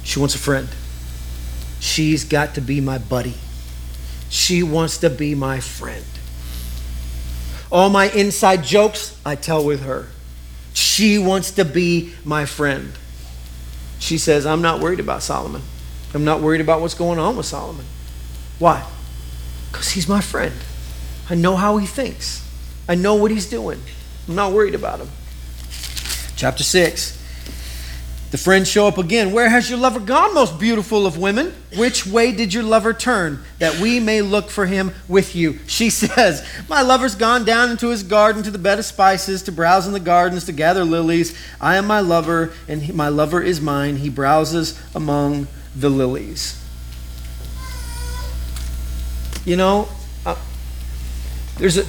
[0.02, 0.68] She wants a friend.
[1.78, 3.34] She's got to be my buddy.
[4.30, 6.04] She wants to be my friend.
[7.70, 10.08] All my inside jokes, I tell with her.
[10.72, 12.94] She wants to be my friend.
[14.04, 15.62] She says, I'm not worried about Solomon.
[16.12, 17.86] I'm not worried about what's going on with Solomon.
[18.58, 18.86] Why?
[19.72, 20.52] Because he's my friend.
[21.30, 22.46] I know how he thinks,
[22.86, 23.80] I know what he's doing.
[24.28, 25.08] I'm not worried about him.
[26.36, 27.18] Chapter 6.
[28.34, 29.30] The friends show up again.
[29.30, 31.54] Where has your lover gone, most beautiful of women?
[31.76, 35.60] Which way did your lover turn, that we may look for him with you?
[35.68, 39.52] She says, My lover's gone down into his garden to the bed of spices, to
[39.52, 41.38] browse in the gardens, to gather lilies.
[41.60, 43.98] I am my lover, and he, my lover is mine.
[43.98, 46.60] He browses among the lilies.
[49.44, 49.88] You know,
[50.26, 50.34] uh,
[51.58, 51.84] there's a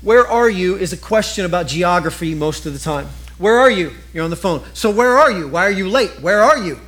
[0.00, 3.08] where are you is a question about geography most of the time.
[3.42, 3.92] Where are you?
[4.14, 4.62] You're on the phone.
[4.72, 5.48] So where are you?
[5.48, 6.12] Why are you late?
[6.20, 6.78] Where are you?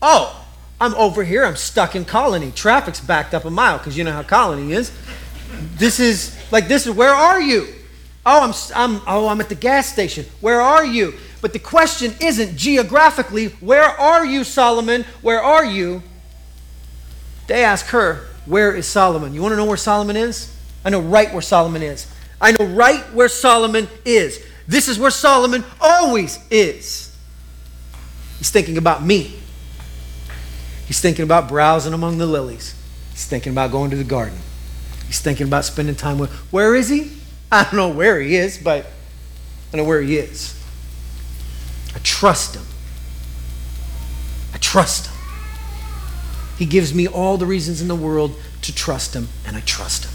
[0.00, 0.46] Oh,
[0.80, 1.44] I'm over here.
[1.44, 2.52] I'm stuck in Colony.
[2.52, 4.92] Traffic's backed up a mile because you know how Colony is.
[5.74, 7.66] This is like this is where are you?
[8.24, 10.24] Oh, I'm I'm oh, I'm at the gas station.
[10.40, 11.14] Where are you?
[11.40, 15.04] But the question isn't geographically, where are you, Solomon?
[15.20, 16.00] Where are you?
[17.48, 19.34] They ask her, where is Solomon?
[19.34, 20.56] You want to know where Solomon is?
[20.84, 22.06] I know right where Solomon is.
[22.40, 24.40] I know right where Solomon is.
[24.66, 27.14] This is where Solomon always is.
[28.38, 29.34] He's thinking about me.
[30.86, 32.74] He's thinking about browsing among the lilies.
[33.12, 34.38] He's thinking about going to the garden.
[35.06, 36.30] He's thinking about spending time with.
[36.52, 37.12] Where is he?
[37.52, 38.86] I don't know where he is, but
[39.72, 40.60] I know where he is.
[41.94, 42.64] I trust him.
[44.52, 45.14] I trust him.
[46.58, 50.04] He gives me all the reasons in the world to trust him, and I trust
[50.04, 50.12] him.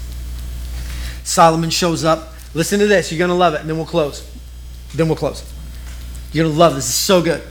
[1.24, 2.34] Solomon shows up.
[2.54, 3.12] Listen to this.
[3.12, 4.26] You're going to love it, and then we'll close.
[4.94, 5.44] Then we'll close.
[6.32, 6.86] You're going to love this.
[6.86, 7.42] It's so good.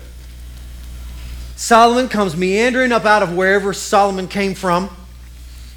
[1.55, 4.89] Solomon comes meandering up out of wherever Solomon came from.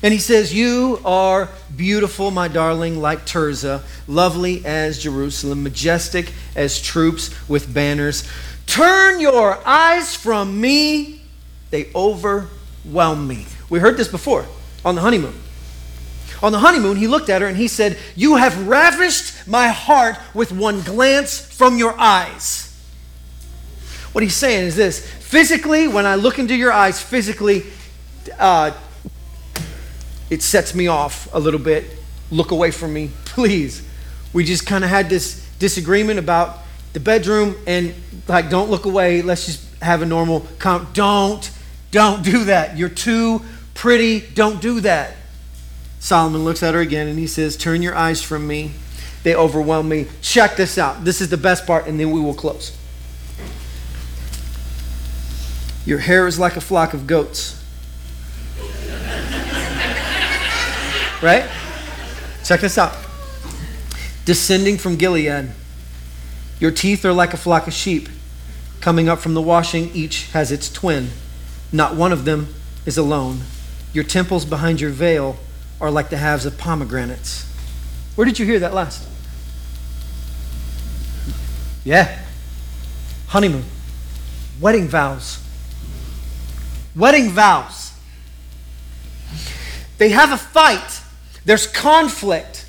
[0.03, 6.81] And he says, You are beautiful, my darling, like Tirzah, lovely as Jerusalem, majestic as
[6.81, 8.29] troops with banners.
[8.67, 11.23] Turn your eyes from me,
[11.71, 13.47] they overwhelm me.
[13.69, 14.47] We heard this before
[14.85, 15.35] on the honeymoon.
[16.43, 20.17] On the honeymoon, he looked at her and he said, You have ravished my heart
[20.35, 22.69] with one glance from your eyes.
[24.13, 27.65] What he's saying is this physically, when I look into your eyes, physically,
[28.39, 28.73] uh,
[30.31, 31.87] it sets me off a little bit.
[32.31, 33.87] Look away from me, please.
[34.33, 36.59] We just kind of had this disagreement about
[36.93, 37.95] the bedroom and,
[38.27, 39.23] like, don't look away.
[39.23, 41.51] Let's just have a normal com- Don't,
[41.91, 42.77] don't do that.
[42.77, 43.43] You're too
[43.75, 44.21] pretty.
[44.21, 45.17] Don't do that.
[46.03, 48.73] Solomon looks at her again and he says, Turn your eyes from me.
[49.23, 50.09] They overwhelm me.
[50.21, 51.05] Check this out.
[51.05, 52.77] This is the best part, and then we will close.
[55.87, 57.63] Your hair is like a flock of goats.
[61.23, 61.49] right?
[62.43, 62.97] Check this out.
[64.25, 65.53] Descending from Gilead.
[66.59, 68.09] Your teeth are like a flock of sheep
[68.81, 71.11] coming up from the washing, each has its twin.
[71.71, 72.49] Not one of them
[72.87, 73.43] is alone.
[73.93, 75.37] Your temples behind your veil
[75.83, 77.45] are like the halves of pomegranates.
[78.15, 79.07] Where did you hear that last?
[81.85, 82.21] Yeah.
[83.27, 83.65] Honeymoon.
[84.61, 85.43] Wedding vows.
[86.95, 87.93] Wedding vows.
[89.99, 91.01] They have a fight.
[91.45, 92.65] There's conflict.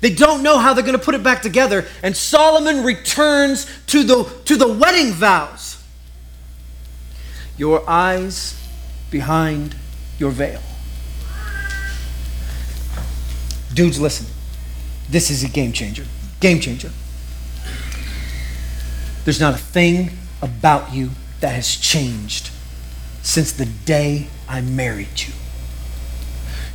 [0.00, 1.86] They don't know how they're going to put it back together.
[2.04, 5.82] And Solomon returns to the, to the wedding vows.
[7.56, 8.56] Your eyes
[9.10, 9.74] behind
[10.18, 10.62] your veil.
[13.74, 14.26] Dudes, listen.
[15.10, 16.04] This is a game changer.
[16.40, 16.90] Game changer.
[19.24, 20.10] There's not a thing
[20.40, 21.10] about you
[21.40, 22.50] that has changed
[23.22, 25.32] since the day I married you.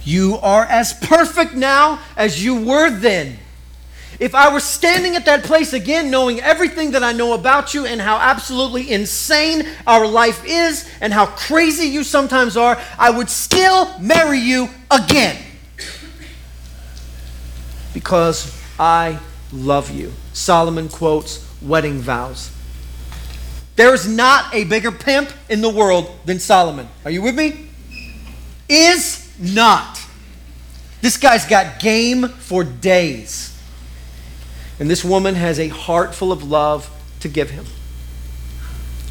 [0.03, 3.37] You are as perfect now as you were then.
[4.19, 7.85] If I were standing at that place again, knowing everything that I know about you
[7.85, 13.29] and how absolutely insane our life is and how crazy you sometimes are, I would
[13.29, 15.37] still marry you again.
[17.93, 19.19] Because I
[19.51, 20.13] love you.
[20.33, 22.51] Solomon quotes wedding vows.
[23.75, 26.87] There is not a bigger pimp in the world than Solomon.
[27.05, 27.67] Are you with me?
[28.67, 30.01] Is not.
[31.01, 33.57] This guy's got game for days.
[34.79, 36.89] And this woman has a heart full of love
[37.21, 37.65] to give him.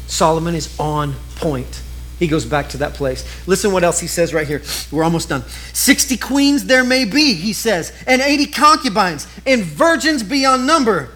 [0.07, 1.81] Solomon is on point.
[2.19, 3.25] He goes back to that place.
[3.47, 4.61] Listen what else he says right here.
[4.91, 5.43] We're almost done.
[5.73, 11.09] 60 queens there may be, he says, and 80 concubines, and virgins beyond number.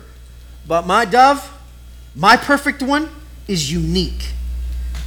[0.66, 1.52] But my dove,
[2.16, 3.10] my perfect one,
[3.50, 4.32] is unique.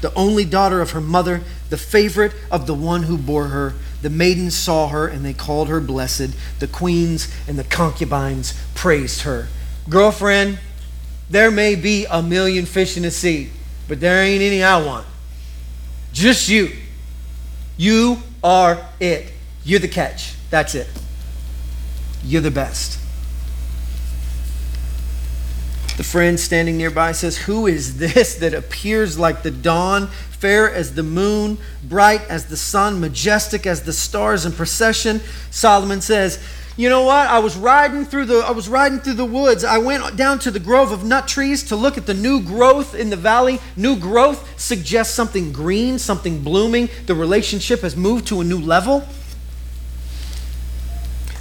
[0.02, 3.74] The only daughter of her mother, the favorite of the one who bore her.
[4.02, 6.36] The maidens saw her and they called her blessed.
[6.60, 9.48] The queens and the concubines praised her.
[9.88, 10.58] Girlfriend,
[11.30, 13.50] there may be a million fish in the sea,
[13.88, 15.06] but there ain't any I want.
[16.16, 16.72] Just you.
[17.76, 19.34] You are it.
[19.64, 20.32] You're the catch.
[20.48, 20.88] That's it.
[22.24, 22.98] You're the best.
[25.98, 30.94] The friend standing nearby says, Who is this that appears like the dawn, fair as
[30.94, 35.20] the moon, bright as the sun, majestic as the stars in procession?
[35.50, 36.42] Solomon says,
[36.76, 37.26] you know what?
[37.26, 39.64] I was riding through the I was riding through the woods.
[39.64, 42.94] I went down to the grove of nut trees to look at the new growth
[42.94, 43.60] in the valley.
[43.76, 46.90] New growth suggests something green, something blooming.
[47.06, 49.08] The relationship has moved to a new level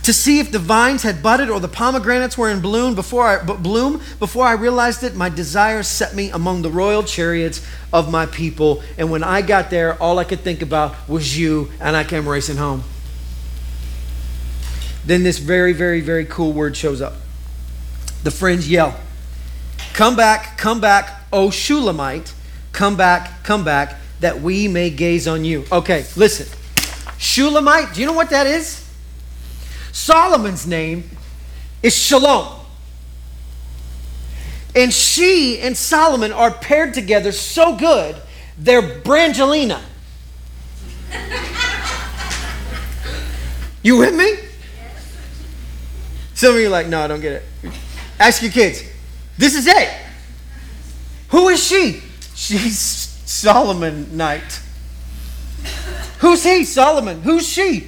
[0.04, 3.44] to see if the vines had budded or the pomegranates were in bloom before I
[3.44, 8.28] bloom before I realized it my desires set me among the royal chariots of my
[8.28, 12.04] people and when I got there all I could think about was you and I
[12.04, 12.84] came racing home
[15.06, 17.14] then this very very very cool word shows up
[18.24, 19.00] the friends yell
[19.94, 22.34] come back come back O Shulamite
[22.72, 26.48] come back come back that we may gaze on you okay listen
[27.18, 28.86] Shulamite do you know what that is
[29.96, 31.10] Solomon's name
[31.82, 32.60] is Shalom.
[34.76, 38.18] And she and Solomon are paired together so good,
[38.58, 39.82] they're Brangelina.
[43.84, 44.45] You with me?
[46.36, 47.74] Some of you are like, no, I don't get it.
[48.20, 48.84] Ask your kids.
[49.38, 49.90] This is it.
[51.30, 52.02] Who is she?
[52.36, 54.62] She's Shulamite.
[56.20, 56.66] Who's he?
[56.66, 57.22] Solomon.
[57.22, 57.88] Who's she?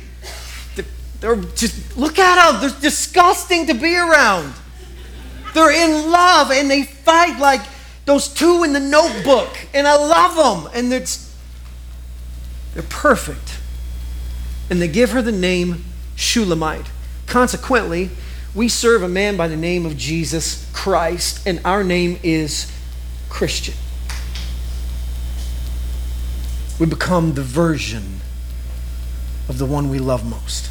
[1.20, 2.62] They're just, look at them.
[2.62, 4.54] They're disgusting to be around.
[5.54, 7.62] They're in love and they fight like
[8.06, 9.50] those two in the notebook.
[9.74, 10.72] And I love them.
[10.74, 11.06] And they're,
[12.74, 13.60] they're perfect.
[14.70, 15.84] And they give her the name
[16.16, 16.86] Shulamite.
[17.26, 18.12] Consequently,
[18.56, 22.72] we serve a man by the name of Jesus Christ, and our name is
[23.30, 23.76] Christian.
[26.80, 28.22] We become the version
[29.50, 30.70] of the one we love most.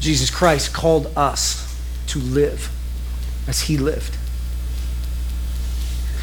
[0.00, 1.78] Jesus Christ called us
[2.08, 2.70] to live
[3.46, 4.16] as he lived.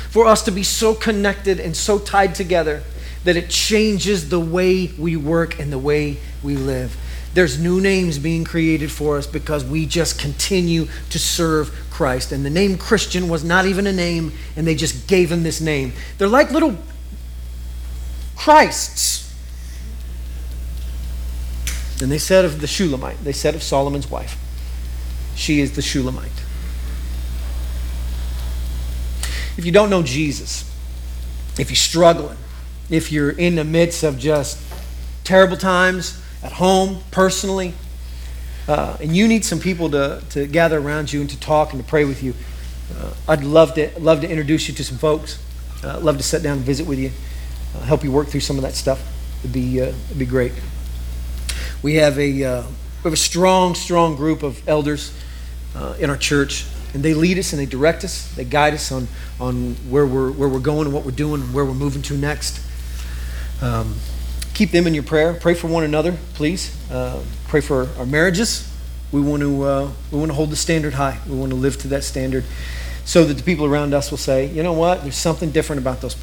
[0.09, 2.83] For us to be so connected and so tied together
[3.23, 6.97] that it changes the way we work and the way we live.
[7.33, 12.31] There's new names being created for us because we just continue to serve Christ.
[12.31, 15.61] And the name Christian was not even a name, and they just gave him this
[15.61, 15.93] name.
[16.17, 16.75] They're like little
[18.35, 19.19] Christs
[22.01, 24.37] and they said of the Shulamite, they said of Solomon's wife,
[25.35, 26.31] she is the Shulamite.
[29.57, 30.63] If you don't know Jesus,
[31.59, 32.37] if you're struggling,
[32.89, 34.57] if you're in the midst of just
[35.25, 37.73] terrible times at home, personally,
[38.67, 41.81] uh, and you need some people to, to gather around you and to talk and
[41.81, 42.33] to pray with you,
[42.97, 45.43] uh, I'd love to, love to introduce you to some folks.
[45.83, 47.09] Uh, love to sit down and visit with you,
[47.75, 49.01] uh, help you work through some of that stuff.
[49.39, 50.51] It'd be, uh, it'd be great.
[51.81, 55.13] We have a, uh, we have a strong, strong group of elders
[55.97, 58.29] in our church, and they lead us and they direct us.
[58.35, 59.07] They guide us on,
[59.39, 62.17] on where, we're, where we're going and what we're doing and where we're moving to
[62.17, 62.59] next.
[63.61, 63.95] Um,
[64.59, 65.33] keep them in your prayer.
[65.33, 66.75] Pray for one another, please.
[66.91, 68.69] Uh, pray for our marriages.
[69.09, 71.17] We want to uh, we want to hold the standard high.
[71.29, 72.43] We want to live to that standard,
[73.05, 75.03] so that the people around us will say, you know what?
[75.03, 76.13] There's something different about those